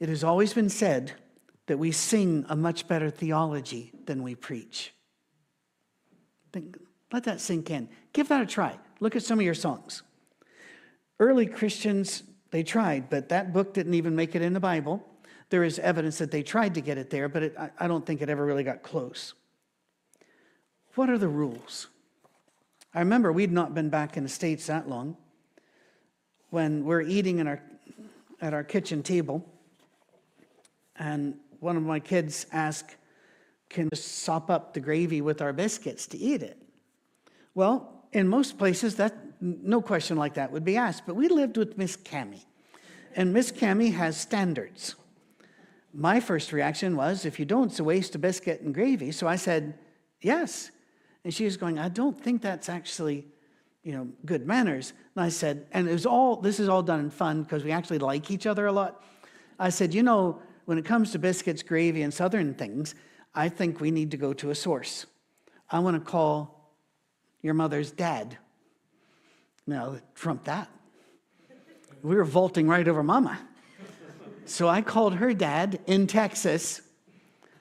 [0.00, 1.12] It has always been said
[1.66, 4.92] that we sing a much better theology than we preach.
[6.52, 6.76] Think,
[7.12, 7.88] let that sink in.
[8.12, 8.78] Give that a try.
[9.00, 10.02] Look at some of your songs.
[11.18, 15.02] Early Christians They tried, but that book didn't even make it in the Bible.
[15.48, 18.22] There is evidence that they tried to get it there, but it, I don't think
[18.22, 19.34] it ever really got close.
[20.94, 21.88] What are the rules?
[22.94, 25.16] I remember we'd not been back in the States that long
[26.50, 27.62] when we're eating in our,
[28.42, 29.48] at our kitchen table,
[30.96, 32.96] and one of my kids asked,
[33.70, 36.58] Can we sop up the gravy with our biscuits to eat it?
[37.54, 41.56] Well, in most places, that no question like that would be asked, but we lived
[41.56, 42.44] with Miss Cami,
[43.16, 44.96] and Miss Cami has standards.
[45.94, 49.12] My first reaction was, if you don't, it's a waste of biscuit and gravy.
[49.12, 49.78] So I said,
[50.22, 50.70] yes.
[51.22, 53.26] And she was going, I don't think that's actually,
[53.82, 54.92] you know, good manners.
[55.14, 57.72] And I said, and it was all, this is all done in fun because we
[57.72, 59.04] actually like each other a lot.
[59.58, 62.94] I said, you know, when it comes to biscuits, gravy, and southern things,
[63.34, 65.06] I think we need to go to a source.
[65.70, 66.72] I want to call
[67.40, 68.36] your mother's dad.
[69.66, 70.68] Now, trump that.
[72.02, 73.38] We were vaulting right over mama.
[74.44, 76.82] So I called her dad in Texas,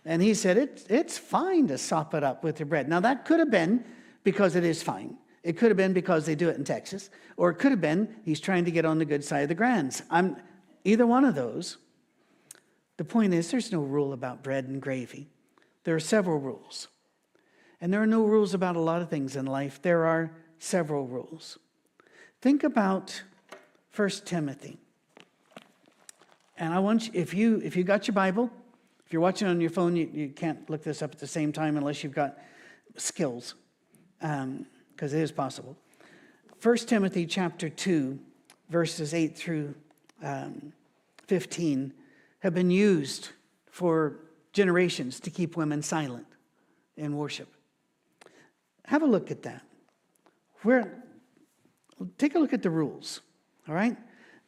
[0.03, 2.89] and he said, it, It's fine to sop it up with your bread.
[2.89, 3.85] Now, that could have been
[4.23, 5.17] because it is fine.
[5.43, 8.15] It could have been because they do it in Texas, or it could have been
[8.23, 10.03] he's trying to get on the good side of the grands.
[10.09, 10.37] I'm
[10.83, 11.77] either one of those.
[12.97, 15.27] The point is, there's no rule about bread and gravy.
[15.83, 16.87] There are several rules.
[17.79, 19.81] And there are no rules about a lot of things in life.
[19.81, 21.57] There are several rules.
[22.39, 23.23] Think about
[23.95, 24.77] 1 Timothy.
[26.57, 28.51] And I want you, if you if you got your Bible,
[29.03, 31.51] if you're watching on your phone, you, you can't look this up at the same
[31.51, 32.37] time unless you've got
[32.97, 33.55] skills,
[34.21, 34.67] um,
[35.01, 35.75] because it is possible.
[36.61, 38.19] 1 Timothy chapter 2,
[38.69, 39.73] verses 8 through
[40.21, 40.73] um,
[41.25, 41.91] 15
[42.41, 43.29] have been used
[43.71, 44.19] for
[44.53, 46.27] generations to keep women silent
[46.97, 47.47] in worship.
[48.85, 49.63] Have a look at that.
[50.61, 51.03] Where,
[52.19, 53.21] take a look at the rules,
[53.67, 53.97] all right?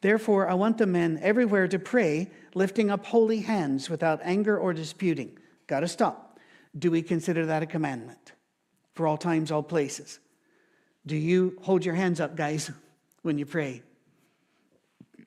[0.02, 4.72] Therefore, I want the men everywhere to pray, lifting up holy hands without anger or
[4.72, 5.36] disputing.
[5.66, 6.38] Got to stop.
[6.78, 8.34] Do we consider that a commandment
[8.94, 10.20] for all times, all places?
[11.06, 12.70] Do you hold your hands up, guys,
[13.22, 13.82] when you pray?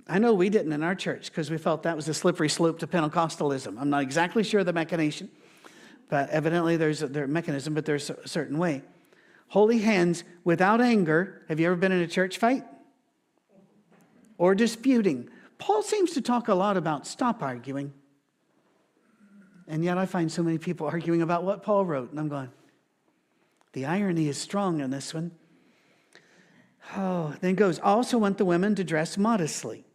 [0.08, 2.80] I know we didn't in our church because we felt that was a slippery slope
[2.80, 3.80] to Pentecostalism.
[3.80, 5.30] I'm not exactly sure the mechanism,
[6.10, 8.84] but evidently there's a, there's a mechanism, but there's a certain way.
[9.50, 11.44] Holy hands without anger.
[11.50, 12.64] Have you ever been in a church fight?
[14.38, 15.30] or disputing.
[15.58, 17.94] Paul seems to talk a lot about stop arguing.
[19.68, 22.12] And yet I find so many people arguing about what Paul wrote.
[22.12, 22.50] And I'm going,
[23.74, 25.32] the irony is strong in this one.
[26.96, 29.86] Oh, then goes, also want the women to dress modestly,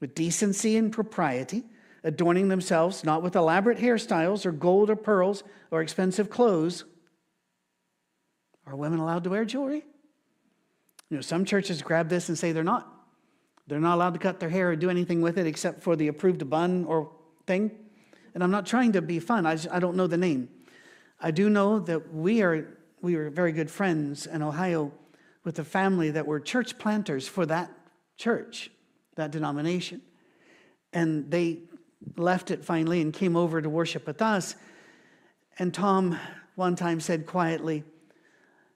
[0.00, 1.64] with decency and propriety,
[2.04, 6.84] adorning themselves not with elaborate hairstyles or gold or pearls or expensive clothes.
[8.66, 9.84] Are women allowed to wear jewelry?
[11.08, 12.92] You know, some churches grab this and say they're not.
[13.66, 16.08] They're not allowed to cut their hair or do anything with it except for the
[16.08, 17.10] approved bun or
[17.46, 17.70] thing.
[18.34, 20.48] And I'm not trying to be fun, I, just, I don't know the name.
[21.20, 24.92] I do know that we are, we were very good friends in Ohio
[25.46, 27.70] with a family that were church planters for that
[28.18, 28.68] church,
[29.14, 30.02] that denomination.
[30.92, 31.60] And they
[32.16, 34.56] left it finally and came over to worship with us.
[35.60, 36.18] And Tom
[36.56, 37.84] one time said quietly,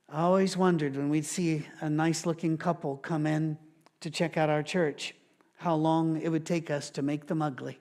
[0.08, 3.58] I always wondered when we'd see a nice looking couple come in
[3.98, 5.16] to check out our church,
[5.56, 7.80] how long it would take us to make them ugly.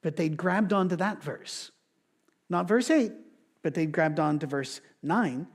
[0.00, 1.70] But they'd grabbed onto that verse.
[2.48, 3.12] Not verse 8,
[3.62, 5.46] but they'd grabbed on to verse 9.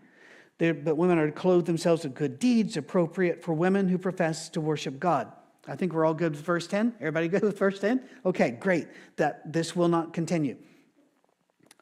[0.58, 4.50] They're, but women are to clothe themselves with good deeds appropriate for women who profess
[4.50, 5.32] to worship God.
[5.68, 6.96] I think we're all good with verse 10.
[7.00, 8.02] Everybody good with verse 10?
[8.26, 8.88] Okay, great.
[9.16, 10.58] That this will not continue.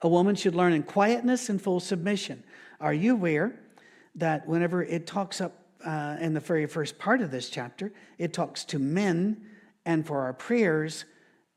[0.04, 2.44] A woman should learn in quietness and full submission.
[2.80, 3.60] Are you aware
[4.16, 8.34] that whenever it talks up uh, in the very first part of this chapter, it
[8.34, 9.46] talks to men
[9.86, 11.06] and for our prayers,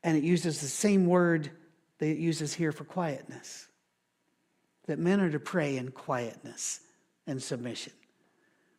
[0.03, 1.51] and it uses the same word
[1.99, 3.67] that it uses here for quietness.
[4.87, 6.81] That men are to pray in quietness
[7.27, 7.93] and submission.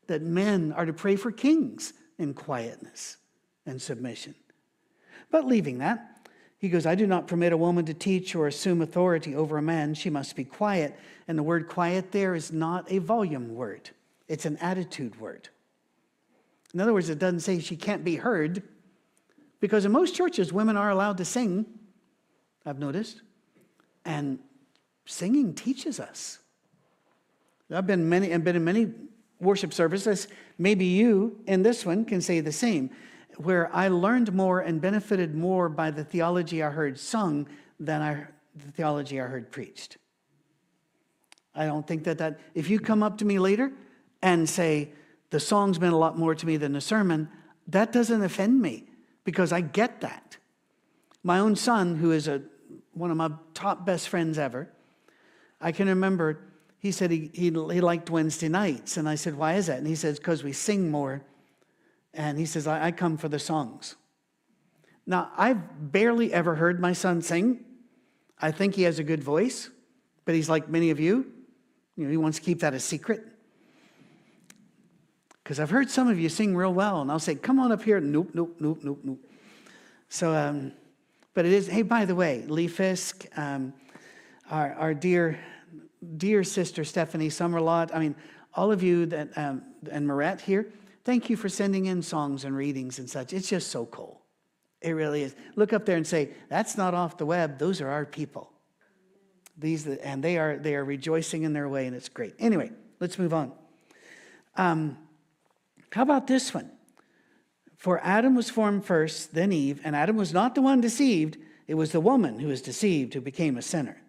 [0.07, 3.16] That men are to pray for kings in quietness
[3.66, 4.35] and submission.
[5.31, 8.81] But leaving that, he goes, I do not permit a woman to teach or assume
[8.81, 9.95] authority over a man.
[9.95, 10.97] She must be quiet
[11.29, 13.90] and the word quiet there is not a volume word,
[14.29, 15.49] it's an attitude word.
[16.75, 18.62] In other words, it doesn't say she can't be heard,
[19.61, 21.64] because in most churches, women are allowed to sing,
[22.64, 23.23] I've noticed,
[24.05, 24.38] and
[25.07, 26.40] singing teaches us.
[27.73, 28.92] I've been many and been in many
[29.40, 30.29] worship services.
[30.59, 32.90] Maybe you in this one can say the same,
[33.37, 37.49] where I learned more and benefited more by the theology I heard sung
[37.81, 39.97] than I, the theology I heard preached.
[41.55, 43.73] I don't think that that, if you come up to me later
[44.23, 44.90] and say,
[45.31, 47.29] the songs meant a lot more to me than the sermon,
[47.69, 48.85] that doesn't offend me
[49.25, 50.37] because I get that.
[51.23, 52.42] My own son, who is a,
[52.92, 54.71] one of my top best friends ever,
[55.61, 56.47] I can remember
[56.79, 58.97] he said he, he, he liked Wednesday nights.
[58.97, 59.79] And I said, Why is that?
[59.79, 61.23] And he says, Because we sing more.
[62.14, 63.97] And he says, I, I come for the songs.
[65.07, 67.64] Now, I've barely ever heard my son sing.
[68.38, 69.71] I think he has a good voice,
[70.25, 71.27] but he's like many of you.
[71.97, 73.23] You know, he wants to keep that a secret.
[75.42, 77.83] Because I've heard some of you sing real well, and I'll say, Come on up
[77.83, 78.01] here.
[78.01, 79.19] Nope, nope, nope, nope, nope.
[80.09, 80.73] So, um,
[81.35, 83.73] but it is, hey, by the way, Lee Fisk, um,
[84.50, 85.38] our, our dear,
[86.16, 88.16] dear sister Stephanie Summerlot, I mean,
[88.54, 90.72] all of you that, um, and Moret here,
[91.04, 93.32] thank you for sending in songs and readings and such.
[93.32, 94.22] It's just so cool.
[94.80, 95.35] It really is.
[95.56, 97.59] Look up there and say, that's not off the web.
[97.59, 98.52] Those are our people.
[99.59, 102.35] These, and they are, they are rejoicing in their way, and it's great.
[102.38, 103.52] Anyway, let's move on.
[104.56, 104.98] Um,
[105.90, 106.70] how about this one?
[107.76, 111.38] For Adam was formed first, then Eve, and Adam was not the one deceived.
[111.66, 114.02] It was the woman who was deceived who became a sinner.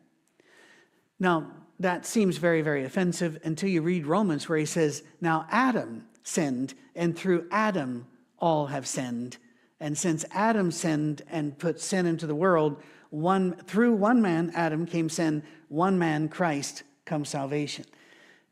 [1.20, 6.06] Now, that seems very, very offensive until you read Romans, where he says, Now Adam
[6.24, 8.08] sinned, and through Adam
[8.40, 9.38] all have sinned.
[9.80, 14.86] And since Adam sinned and put sin into the world, one, through one man, Adam,
[14.86, 17.86] came sin, one man, Christ, comes salvation.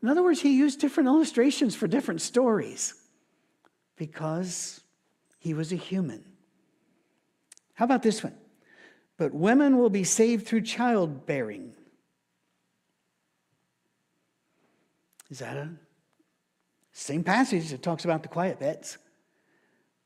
[0.02, 2.94] In other words, he used different illustrations for different stories
[3.96, 4.80] because
[5.38, 6.24] he was a human.
[7.74, 8.36] How about this one?
[9.16, 11.74] But women will be saved through childbearing.
[15.30, 15.70] Is that a
[16.92, 18.98] same passage that talks about the quiet beds?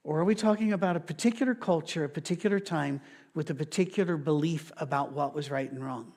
[0.02, 3.00] Or are we talking about a particular culture, a particular time,
[3.35, 6.12] with a particular belief about what was right and wrong?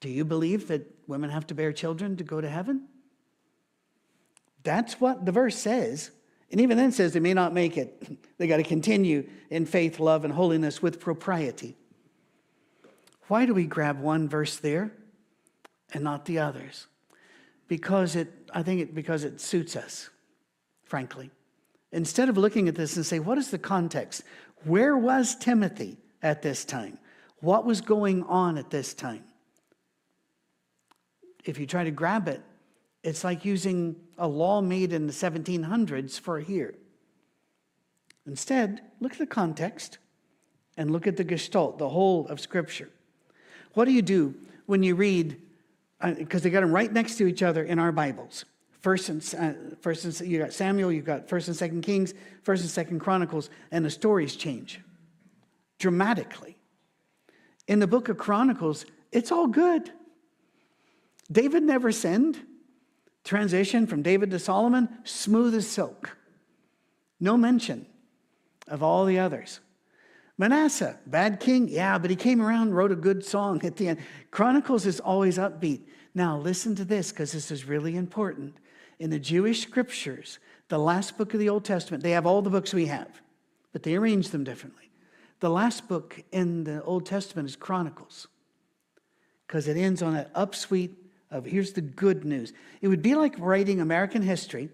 [0.00, 2.88] Do you believe that women have to bear children to go to heaven?
[4.62, 6.10] That's what the verse says.
[6.50, 8.18] And even then says they may not make it.
[8.38, 11.76] They got to continue in faith, love, and holiness with propriety.
[13.28, 14.92] Why do we grab one verse there
[15.92, 16.86] and not the others?
[17.70, 20.10] Because it, I think it because it suits us,
[20.82, 21.30] frankly.
[21.92, 24.24] Instead of looking at this and say, what is the context?
[24.64, 26.98] Where was Timothy at this time?
[27.38, 29.22] What was going on at this time?
[31.44, 32.42] If you try to grab it,
[33.04, 36.74] it's like using a law made in the 1700s for here.
[38.26, 39.98] Instead, look at the context
[40.76, 42.90] and look at the gestalt, the whole of Scripture.
[43.74, 44.34] What do you do
[44.66, 45.40] when you read,
[46.02, 48.44] because uh, they got them right next to each other in our Bibles?
[48.80, 52.62] First and, uh, first and you got Samuel, you got First and Second Kings, First
[52.62, 54.80] and Second Chronicles, and the stories change
[55.78, 56.56] dramatically.
[57.66, 59.90] In the book of Chronicles, it's all good.
[61.30, 62.38] David never sinned.
[63.22, 66.16] Transition from David to Solomon, smooth as silk.
[67.20, 67.86] No mention
[68.66, 69.60] of all the others.
[70.40, 73.98] Manasseh, bad king, yeah, but he came around, wrote a good song at the end.
[74.30, 75.82] Chronicles is always upbeat.
[76.14, 78.56] Now, listen to this because this is really important
[78.98, 82.48] in the Jewish scriptures, the last book of the Old Testament, they have all the
[82.48, 83.20] books we have,
[83.74, 84.90] but they arrange them differently.
[85.40, 88.26] The last book in the Old Testament is Chronicles
[89.46, 90.94] because it ends on an upsweet
[91.30, 92.54] of here's the good news.
[92.80, 94.70] It would be like writing American history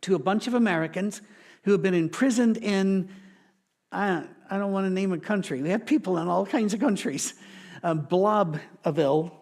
[0.00, 1.22] to a bunch of Americans
[1.62, 3.08] who have been imprisoned in,
[3.92, 5.62] I, I don't want to name a country.
[5.62, 7.34] We have people in all kinds of countries.
[7.82, 9.32] Um, Blobville,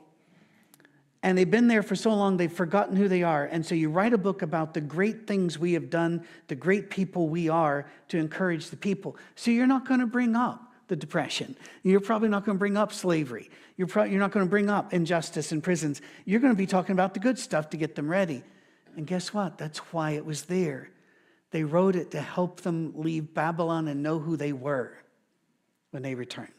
[1.23, 3.47] and they've been there for so long they've forgotten who they are.
[3.47, 6.91] And so you write a book about the great things we have done, the great
[6.91, 9.17] people we are to encourage the people.
[9.35, 11.57] So you're not going to bring up the depression.
[11.83, 13.49] You're probably not going to bring up slavery.
[13.79, 16.03] You're, pro- you're not going to bring up injustice in prisons.
[16.27, 18.45] You're going to be talking about the good stuff to get them ready.
[18.95, 19.57] And guess what?
[19.57, 20.91] That's why it was there.
[21.55, 24.99] They wrote it to help them leave Babylon and know who they were
[25.93, 26.51] when they returned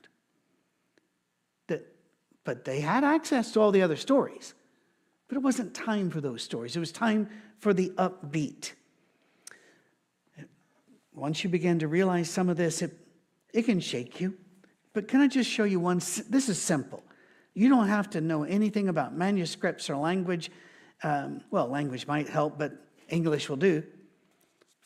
[1.68, 1.86] That,
[2.46, 4.54] but they had access to all the other stories.
[5.28, 7.28] But it wasn't time for those stories, it was time
[7.60, 8.72] for the upbeat.
[11.14, 12.98] Once you begin to realize some of this, it,
[13.54, 14.38] it can shake you.
[14.94, 15.98] But can I just show you one?
[15.98, 17.04] This is simple.
[17.54, 20.52] You don't have to know anything about manuscripts or language.
[21.04, 22.72] Um, well, language might help, but
[23.10, 23.84] English will do.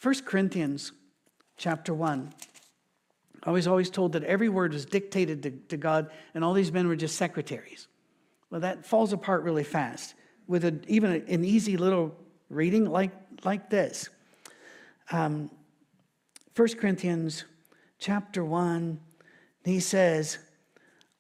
[0.01, 0.93] 1 Corinthians
[1.57, 2.31] chapter 1.
[3.43, 6.71] I was always told that every word was dictated to, to God, and all these
[6.71, 7.87] men were just secretaries.
[8.49, 10.15] Well, that falls apart really fast
[10.47, 12.15] with a, even a, an easy little
[12.49, 13.11] reading like,
[13.43, 14.09] like this.
[15.11, 15.51] Um,
[16.55, 17.43] 1 Corinthians
[17.99, 18.99] chapter 1,
[19.65, 20.37] he says,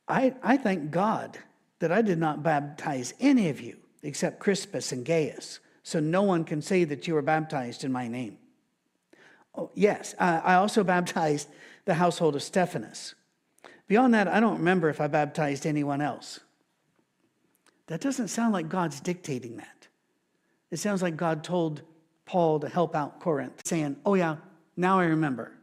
[0.07, 1.37] I, I thank God
[1.79, 6.45] that I did not baptize any of you except Crispus and Gaius so no one
[6.45, 8.37] can say that you were baptized in my name.
[9.55, 11.49] Oh, yes, uh, I also baptized
[11.85, 13.15] the household of Stephanus.
[13.87, 16.39] Beyond that, I don't remember if I baptized anyone else.
[17.87, 19.87] That doesn't sound like God's dictating that.
[20.69, 21.81] It sounds like God told
[22.25, 24.35] Paul to help out Corinth, saying, Oh, yeah,
[24.77, 25.53] now I remember.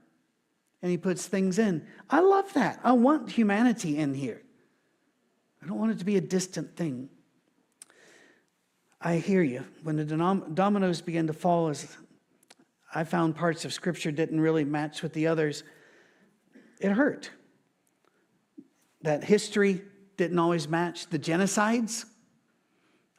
[0.83, 1.87] And he puts things in.
[2.11, 2.81] I love that.
[2.83, 4.43] I want humanity in here.
[5.63, 7.09] I don't want it to be a distant thing.
[9.01, 9.65] I hear you.
[9.85, 10.05] When the
[10.53, 11.97] dominoes begin to fall, as
[12.95, 15.65] I found parts of Scripture didn't really match with the others,
[16.81, 17.31] it hurt.
[19.03, 19.83] That history
[20.17, 22.05] didn't always match the genocides.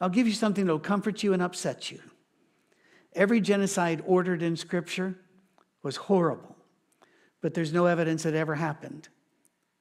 [0.00, 2.00] I'll give you something that will comfort you and upset you.
[3.14, 5.16] Every genocide ordered in Scripture
[5.82, 6.56] was horrible,
[7.40, 9.08] but there's no evidence it ever happened.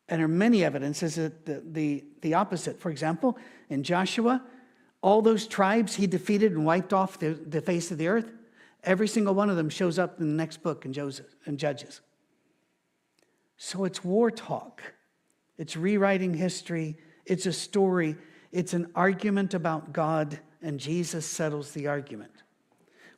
[0.10, 2.80] And there are many evidences that the, the, the opposite.
[2.80, 3.38] For example,
[3.70, 4.42] in Joshua,
[5.02, 8.32] all those tribes he defeated and wiped off the, the face of the earth,
[8.84, 12.02] every single one of them shows up in the next book in, Joseph, Judges.
[13.58, 14.82] So it's war talk,
[15.58, 18.16] it's rewriting history, it's a story,
[18.52, 22.32] it's an argument about God, and Jesus settles the argument.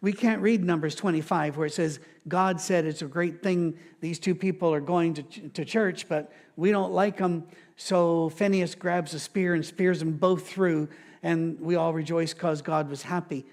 [0.01, 4.17] We can't read Numbers 25 where it says, God said it's a great thing these
[4.17, 7.45] two people are going to, to church, but we don't like them.
[7.75, 10.87] So Phineas grabs a spear and spears them both through,
[11.21, 13.45] and we all rejoice because God was happy.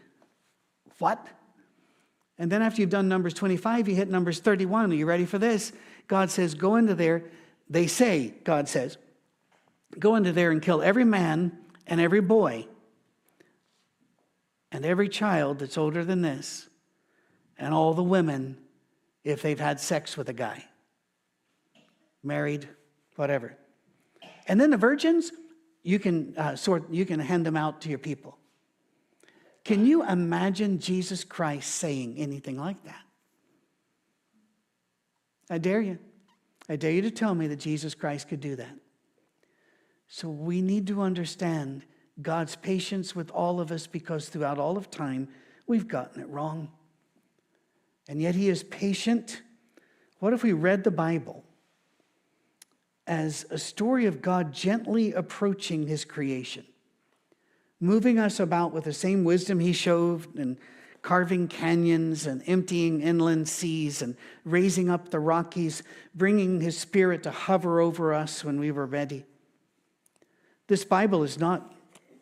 [0.99, 1.27] What?
[2.39, 4.93] And then after you've done Numbers 25, you hit Numbers 31.
[4.93, 5.73] Are you ready for this?
[6.07, 7.25] God says, Go into there.
[7.69, 8.99] They say, God says,
[9.99, 12.67] Go into there and kill every man and every boy
[14.71, 16.69] and every child that's older than this,
[17.57, 18.59] and all the women
[19.25, 20.65] if they've had sex with a guy,
[22.23, 22.69] married,
[23.17, 23.57] whatever.
[24.47, 25.33] And then the virgins,
[25.83, 28.39] you can uh, sort, you can hand them out to your people.
[29.67, 33.03] Can you imagine Jesus Christ saying anything like that?
[35.51, 35.99] I dare you.
[36.69, 38.79] I dare you to tell me that Jesus Christ could do that.
[40.07, 41.83] So we need to understand
[42.23, 45.27] God's patience with all of us because throughout all of time,
[45.67, 46.69] we've gotten it wrong.
[48.09, 49.43] And yet He is patient.
[50.21, 51.43] What if we read the Bible
[53.05, 56.65] as a story of God gently approaching His creation,
[57.81, 60.57] moving us about with the same wisdom He showed and
[61.03, 65.83] carving canyons and emptying inland seas and raising up the Rockies,
[66.15, 69.25] bringing His Spirit to hover over us when we were ready?
[70.67, 71.75] This Bible is not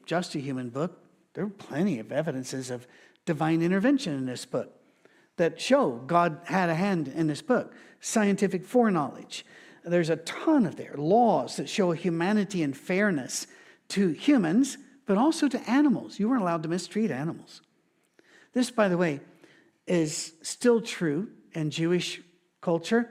[0.05, 0.99] just a human book.
[1.33, 2.87] There are plenty of evidences of
[3.25, 4.71] divine intervention in this book
[5.37, 7.73] that show God had a hand in this book.
[8.01, 9.47] Scientific foreknowledge.
[9.83, 10.95] There's a ton of there.
[10.97, 13.47] Laws that show humanity and fairness
[13.89, 16.19] to humans, but also to animals.
[16.19, 17.61] You weren't allowed to mistreat animals.
[18.53, 19.21] This, by the way,
[19.87, 22.21] is still true in Jewish
[22.61, 23.11] culture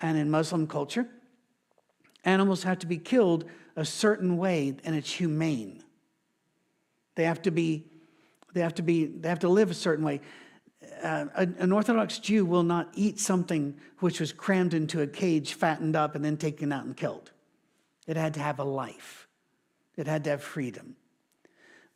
[0.00, 1.08] and in Muslim culture.
[2.24, 3.44] Animals have to be killed
[3.76, 5.82] a certain way, and it's humane.
[7.14, 7.84] They have to be,
[8.54, 10.20] they have to be, they have to live a certain way.
[11.02, 15.96] Uh, an Orthodox Jew will not eat something which was crammed into a cage, fattened
[15.96, 17.30] up, and then taken out and killed.
[18.06, 19.28] It had to have a life.
[19.96, 20.96] It had to have freedom.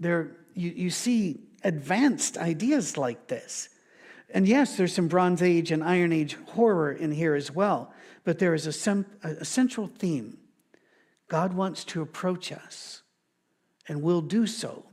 [0.03, 3.69] There, you, you see advanced ideas like this.
[4.35, 7.93] And yes, there's some Bronze Age and Iron Age horror in here as well,
[8.25, 10.39] but there is a, sem- a central theme.
[11.29, 13.03] God wants to approach us
[13.89, 14.85] and will do so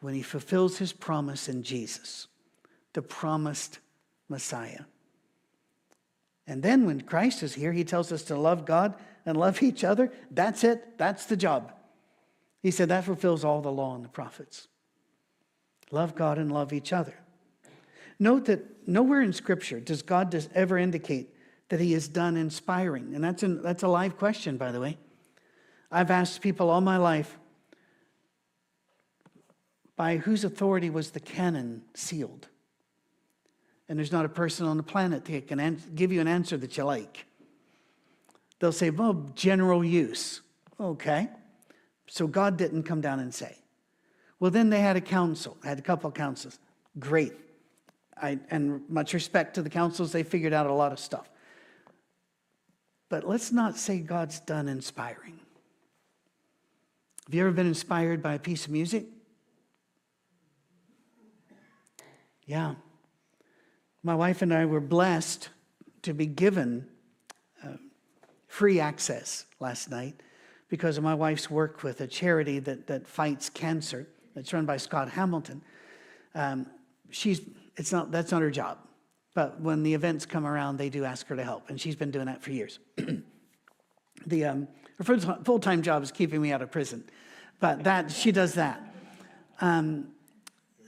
[0.00, 2.26] when he fulfills his promise in Jesus,
[2.92, 3.78] the promised
[4.28, 4.84] Messiah.
[6.46, 9.84] And then when Christ is here, he tells us to love God and love each
[9.84, 10.12] other.
[10.30, 11.72] That's it, that's the job.
[12.62, 14.68] He said that fulfills all the law and the prophets.
[15.90, 17.14] Love God and love each other.
[18.18, 21.34] Note that nowhere in Scripture does God ever indicate
[21.68, 23.14] that he is done inspiring.
[23.14, 24.98] And that's, an, that's a live question, by the way.
[25.90, 27.38] I've asked people all my life,
[29.96, 32.48] by whose authority was the canon sealed?
[33.88, 36.76] And there's not a person on the planet that can give you an answer that
[36.76, 37.24] you like.
[38.58, 40.40] They'll say, well, general use.
[40.78, 41.28] Okay.
[42.08, 43.56] So God didn't come down and say.
[44.38, 46.58] Well, then they had a council, had a couple of councils.
[46.98, 47.32] Great.
[48.20, 51.30] I, and much respect to the councils, they figured out a lot of stuff.
[53.08, 55.38] But let's not say God's done inspiring.
[57.26, 59.06] Have you ever been inspired by a piece of music?
[62.44, 62.74] Yeah.
[64.02, 65.48] My wife and I were blessed
[66.02, 66.86] to be given
[67.64, 67.76] uh,
[68.46, 70.20] free access last night
[70.68, 74.76] because of my wife's work with a charity that, that fights cancer that's run by
[74.76, 75.62] Scott Hamilton.
[76.34, 76.66] Um,
[77.10, 77.40] she's,
[77.76, 78.78] it's not, that's not her job.
[79.34, 82.10] But when the events come around, they do ask her to help, and she's been
[82.10, 82.78] doing that for years.
[84.26, 87.04] the, um, her full- full-time job is keeping me out of prison,
[87.60, 88.80] but that, she does that.
[89.60, 90.08] Um,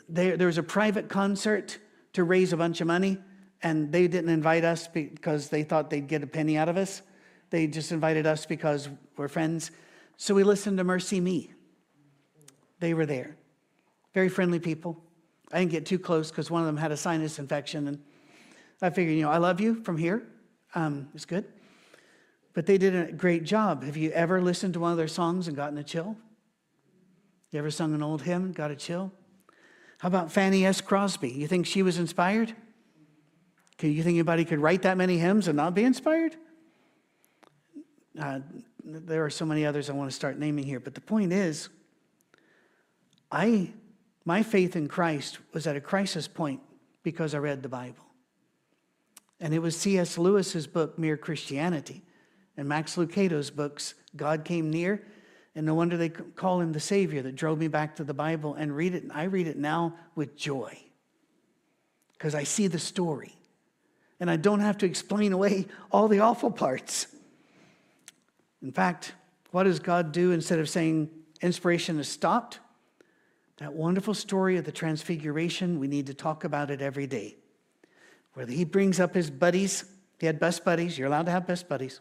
[0.08, 1.78] there, there was a private concert
[2.14, 3.18] to raise a bunch of money,
[3.62, 7.02] and they didn't invite us because they thought they'd get a penny out of us.
[7.50, 9.70] They just invited us because we're friends.
[10.16, 11.50] So we listened to MercyMe.
[12.80, 13.36] They were there.
[14.14, 15.02] Very friendly people.
[15.52, 18.02] I didn't get too close because one of them had a sinus infection, and
[18.82, 20.26] I figured, you know, I love you from here.
[20.74, 21.46] Um, it's good.
[22.52, 23.84] But they did a great job.
[23.84, 26.16] Have you ever listened to one of their songs and gotten a chill?
[27.50, 29.12] You ever sung an old hymn, got a chill?
[29.98, 30.80] How about Fanny S.
[30.80, 31.30] Crosby?
[31.30, 32.54] You think she was inspired?
[33.78, 36.36] Can you think anybody could write that many hymns and not be inspired?
[38.18, 38.40] Uh,
[38.84, 41.68] there are so many others I want to start naming here, but the point is,
[43.30, 43.70] I,
[44.24, 46.60] my faith in Christ was at a crisis point
[47.02, 48.04] because I read the Bible.
[49.40, 50.18] And it was C.S.
[50.18, 52.02] Lewis's book, Mere Christianity,
[52.56, 55.06] and Max Lucado's books, God Came Near,
[55.54, 58.54] and no wonder they call him the Savior that drove me back to the Bible
[58.54, 59.02] and read it.
[59.02, 60.76] And I read it now with joy
[62.12, 63.34] because I see the story
[64.20, 67.06] and I don't have to explain away all the awful parts.
[68.62, 69.12] In fact,
[69.50, 72.60] what does God do instead of saying inspiration is stopped?
[73.58, 77.36] That wonderful story of the transfiguration, we need to talk about it every day.
[78.34, 79.84] Where he brings up his buddies,
[80.20, 82.00] he had best buddies, you're allowed to have best buddies.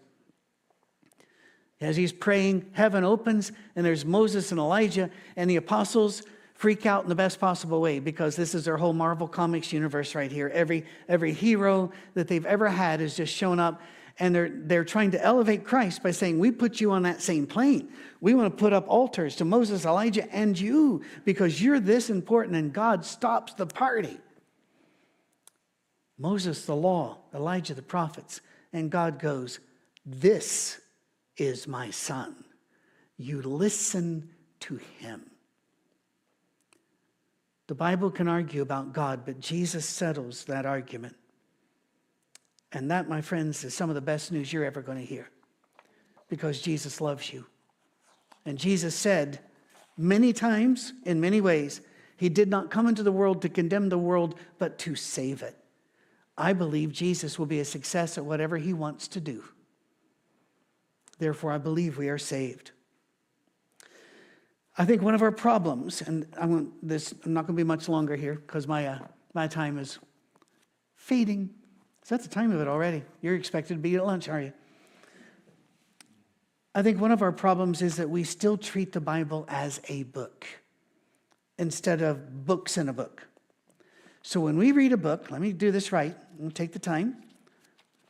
[1.79, 6.23] As he's praying, heaven opens, and there's Moses and Elijah, and the apostles
[6.55, 10.15] freak out in the best possible way because this is their whole Marvel Comics universe
[10.15, 10.49] right here.
[10.53, 13.79] Every, every hero that they've ever had has just shown up,
[14.19, 17.45] and they're, they're trying to elevate Christ by saying, We put you on that same
[17.45, 17.89] plane.
[18.19, 22.55] We want to put up altars to Moses, Elijah, and you because you're this important,
[22.55, 24.17] and God stops the party.
[26.17, 28.41] Moses, the law, Elijah, the prophets,
[28.73, 29.59] and God goes,
[30.05, 30.81] This
[31.37, 32.43] is my son.
[33.17, 34.29] You listen
[34.61, 35.29] to him.
[37.67, 41.15] The Bible can argue about God, but Jesus settles that argument.
[42.77, 45.31] And that, my friends, is some of the best news you're ever going to hear
[46.29, 47.47] because Jesus loves you.
[48.45, 49.39] And Jesus said
[49.97, 51.81] many times, in many ways,
[52.17, 55.57] He did not come into the world to condemn the world, but to save it.
[56.37, 59.43] I believe Jesus will be a success at whatever He wants to do.
[61.17, 62.73] Therefore, I believe we are saved.
[64.77, 67.89] I think one of our problems, and I'm, this, I'm not going to be much
[67.89, 68.99] longer here because my, uh,
[69.33, 69.97] my time is
[70.95, 71.56] fading.
[72.07, 73.03] Is that the time of it already?
[73.19, 74.53] You're expected to be at lunch, are you?
[76.73, 80.03] I think one of our problems is that we still treat the Bible as a
[80.03, 80.47] book
[81.57, 83.27] instead of books in a book.
[84.21, 86.15] So when we read a book, let me do this right
[86.53, 87.17] take the time.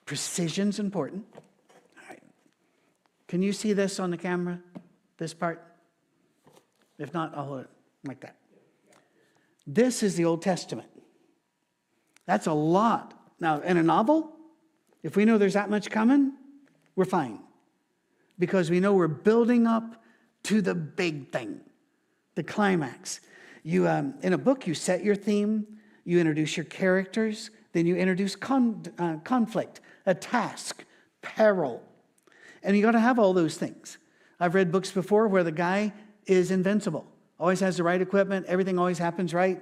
[0.05, 1.25] Precision's important.
[1.33, 2.21] All right.
[3.27, 4.59] Can you see this on the camera?
[5.17, 5.65] This part?
[6.99, 7.69] If not, I'll hold it
[8.05, 8.35] like that.
[9.65, 10.87] This is the Old Testament.
[12.27, 13.16] That's a lot.
[13.39, 14.31] Now, in a novel,
[15.03, 16.33] if we know there's that much coming,
[16.95, 17.39] we're fine.
[18.39, 20.03] Because we know we're building up
[20.43, 21.61] to the big thing,
[22.35, 23.21] the climax.
[23.63, 25.65] You, um, in a book, you set your theme,
[26.05, 30.85] you introduce your characters, then you introduce con- uh, conflict, a task,
[31.21, 31.83] peril,
[32.63, 33.97] and you got to have all those things.
[34.39, 35.93] I've read books before where the guy
[36.25, 37.05] is invincible,
[37.39, 39.61] always has the right equipment, everything always happens right.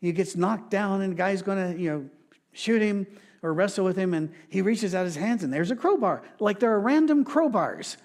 [0.00, 2.10] He gets knocked down, and the guy's going to, you know,
[2.56, 3.06] shoot him
[3.42, 6.22] or wrestle with him, and he reaches out his hands, and there's a crowbar.
[6.40, 7.96] Like there are random crowbars.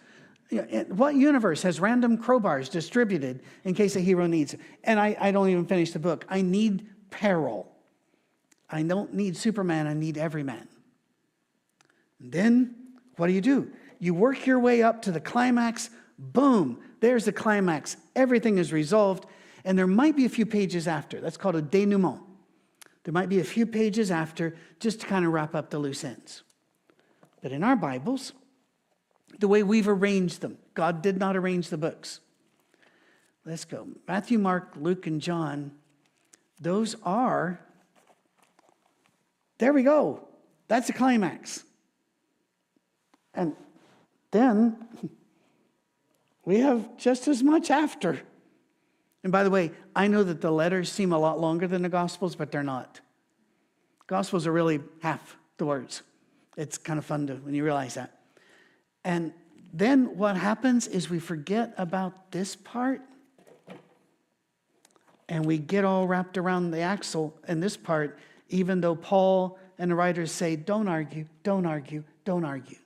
[0.89, 4.55] What universe has random crowbars distributed in case a hero needs?
[4.83, 6.25] And I, I don't even finish the book.
[6.27, 7.71] I need peril.
[8.69, 10.67] I don't need Superman, I need every man.
[12.19, 12.75] And then
[13.15, 13.71] what do you do?
[13.99, 17.97] You work your way up to the climax, boom, there's the climax.
[18.15, 19.25] Everything is resolved,
[19.63, 21.19] and there might be a few pages after.
[21.19, 22.21] That's called a denouement.
[23.03, 26.03] There might be a few pages after just to kind of wrap up the loose
[26.03, 26.43] ends.
[27.41, 28.33] But in our Bibles,
[29.39, 32.19] the way we've arranged them, God did not arrange the books.
[33.45, 33.87] Let's go.
[34.07, 35.71] Matthew, Mark, Luke, and John,
[36.59, 37.59] those are,
[39.57, 40.27] there we go.
[40.67, 41.63] That's the climax.
[43.33, 43.55] And
[44.29, 44.77] then
[46.45, 48.21] we have just as much after.
[49.23, 51.89] And by the way, I know that the letters seem a lot longer than the
[51.89, 53.01] Gospels, but they're not.
[54.07, 56.01] Gospels are really half the words.
[56.57, 58.19] It's kind of fun to when you realize that.
[59.03, 59.33] And
[59.73, 63.01] then what happens is we forget about this part.
[65.29, 68.19] And we get all wrapped around the axle in this part,
[68.49, 72.77] even though Paul and the writers say, don't argue, don't argue, don't argue.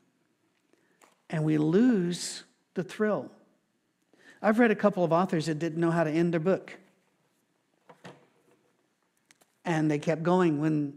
[1.29, 2.43] And we lose
[2.75, 3.31] the thrill.
[4.43, 6.77] I've read a couple of authors that didn't know how to end their book.
[9.65, 10.93] And they kept going when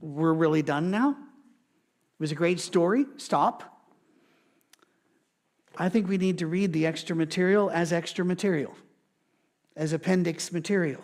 [0.00, 1.10] we're really done now.
[1.10, 3.06] It was a great story.
[3.16, 3.78] Stop.
[5.76, 8.74] I think we need to read the extra material as extra material,
[9.76, 11.02] as appendix material,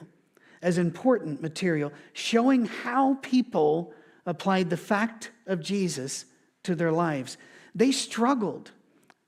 [0.62, 3.92] as important material, showing how people
[4.26, 6.24] applied the fact of Jesus
[6.64, 7.36] to their lives.
[7.74, 8.72] They struggled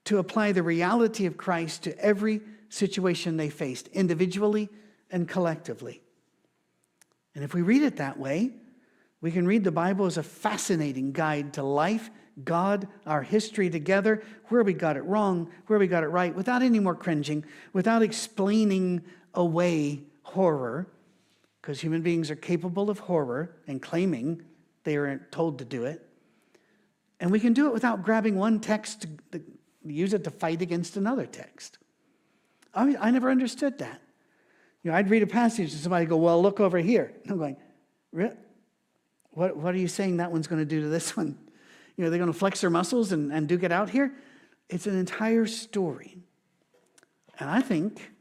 [0.05, 4.67] to apply the reality of Christ to every situation they faced, individually
[5.11, 6.01] and collectively.
[7.37, 8.49] And if we read it that way,
[9.21, 12.09] we can read the Bible as a fascinating guide to life,
[12.43, 16.63] God, our history together, where we got it wrong, where we got it right, without
[16.63, 19.03] any more cringing, without explaining
[19.35, 20.87] away horror,
[21.61, 24.41] because human beings are capable of horror and claiming
[24.83, 26.09] they are told to do it.
[27.19, 29.41] And we can do it without grabbing one text to
[29.85, 31.77] use it to fight against another text.
[32.73, 34.01] I, I never understood that.
[34.83, 37.13] You know, I'd read a passage and somebody go, Well, look over here.
[37.29, 37.57] I'm going,
[39.37, 41.37] what, what are you saying that one's going to do to this one?
[41.95, 44.13] You know, they're going to flex their muscles and, and duke it out here?
[44.69, 46.17] It's an entire story.
[47.39, 48.11] And I think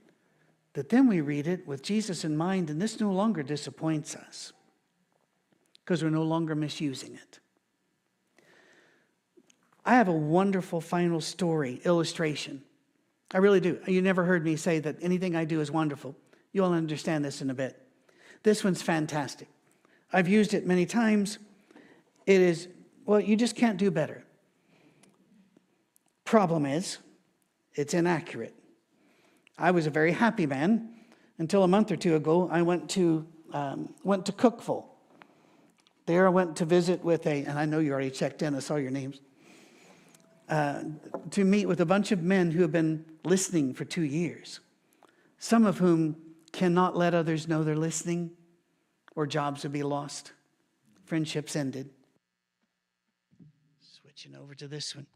[0.75, 4.53] that then we read it with Jesus in mind, and this no longer disappoints us
[5.83, 7.39] because we're no longer misusing it.
[9.87, 12.63] I have a wonderful final story illustration.
[13.33, 13.79] I really do.
[13.87, 16.15] You never heard me say that anything I do is wonderful.
[16.57, 17.79] You'll understand this in a bit.
[18.43, 19.49] This one's fantastic.
[20.11, 21.39] I've used it many times.
[22.25, 22.69] It is,
[23.05, 24.25] well, you just can't do better.
[26.25, 26.97] Problem is,
[27.75, 28.55] it's inaccurate.
[29.59, 30.95] I was a very happy man
[31.37, 32.49] until a month or two ago.
[32.51, 34.87] I went to, um, went to Cookeville.
[36.07, 38.61] There I went to visit with a, and I know you already checked in, I
[38.61, 39.21] saw your names,
[40.49, 40.85] uh,
[41.33, 44.61] to meet with a bunch of men who have been listening for two years,
[45.39, 46.17] some of whom
[46.57, 48.31] cannot let others know they're listening
[49.15, 50.33] or jobs would be lost,
[51.05, 51.91] friendships ended.
[53.79, 55.07] Switching over to this one.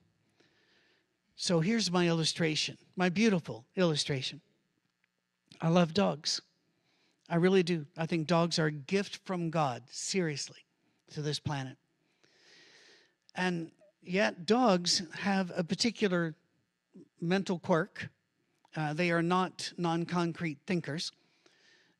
[1.36, 4.42] So here's my illustration, my beautiful illustration.
[5.62, 6.42] I love dogs.
[7.30, 7.86] I really do.
[7.96, 10.66] I think dogs are a gift from God, seriously,
[11.12, 11.78] to this planet.
[13.34, 13.70] And
[14.02, 16.34] yet, dogs have a particular
[17.18, 18.10] mental quirk.
[18.76, 21.12] Uh, they are not non concrete thinkers.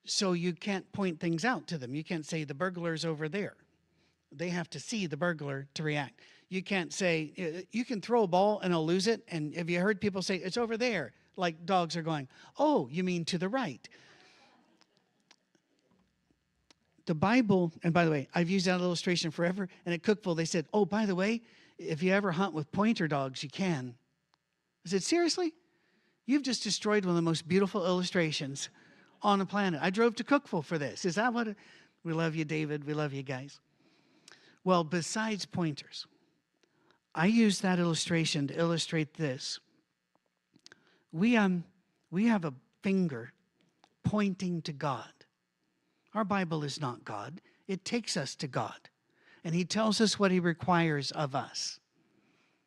[0.05, 1.95] So you can't point things out to them.
[1.95, 3.55] You can't say the burglar's over there.
[4.33, 6.21] They have to see the burglar to react.
[6.49, 9.23] You can't say, uh, you can throw a ball and I'll lose it.
[9.29, 11.13] And have you heard people say, it's over there?
[11.37, 12.29] Like dogs are going,
[12.59, 13.89] oh, you mean to the right.
[17.07, 19.69] The Bible, and by the way, I've used that illustration forever.
[19.85, 21.43] And at Cookeville, they said, oh, by the way,
[21.79, 23.95] if you ever hunt with pointer dogs, you can.
[24.85, 25.55] I said, seriously?
[26.27, 28.69] You've just destroyed one of the most beautiful illustrations
[29.23, 29.81] on the planet.
[29.83, 31.05] I drove to Cookeville for this.
[31.05, 31.49] Is that what?
[32.05, 32.85] We love you, David.
[32.85, 33.61] We love you guys.
[34.65, 36.07] Well, besides pointers,
[37.15, 39.59] I use that illustration to illustrate this.
[41.13, 41.65] We, um,
[42.11, 43.33] we have a finger
[44.05, 45.13] pointing to God.
[46.15, 48.89] Our Bible is not God, it takes us to God.
[49.45, 51.81] And He tells us what He requires of us.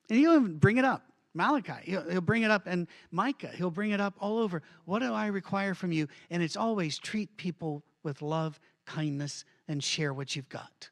[0.09, 1.03] And He'll even bring it up.
[1.33, 4.61] Malachi, he'll, he'll bring it up, and Micah, he'll bring it up all over.
[4.85, 6.07] What do I require from you?
[6.29, 10.89] And it's always treat people with love, kindness, and share what you've got.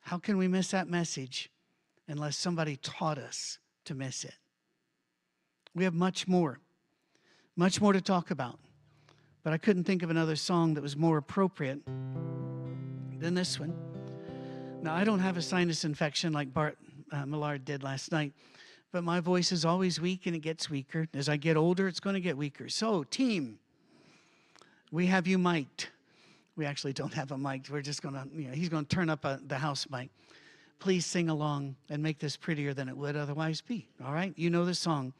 [0.00, 1.50] How can we miss that message
[2.08, 4.34] unless somebody taught us to miss it?
[5.74, 6.60] We have much more,
[7.56, 8.58] much more to talk about.
[9.42, 13.74] But I couldn't think of another song that was more appropriate than this one.
[14.82, 16.78] Now, I don't have a sinus infection like Bart
[17.12, 18.32] uh, Millard did last night.
[18.92, 21.06] But my voice is always weak and it gets weaker.
[21.14, 22.68] As I get older, it's going to get weaker.
[22.68, 23.58] So, team,
[24.90, 25.88] we have you mic'd.
[26.56, 27.68] We actually don't have a mic.
[27.70, 29.86] We're just going to, you know, he's going to turn up a, uh, the house
[29.90, 30.10] mic.
[30.80, 33.86] Please sing along and make this prettier than it would otherwise be.
[34.04, 34.32] All right?
[34.36, 35.12] You know the song.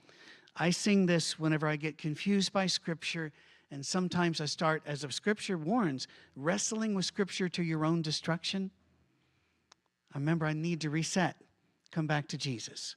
[0.57, 3.31] I sing this whenever I get confused by Scripture,
[3.71, 8.71] and sometimes I start, as the Scripture warns, wrestling with Scripture to your own destruction.
[10.13, 11.37] I remember I need to reset
[11.91, 12.97] come back to Jesus.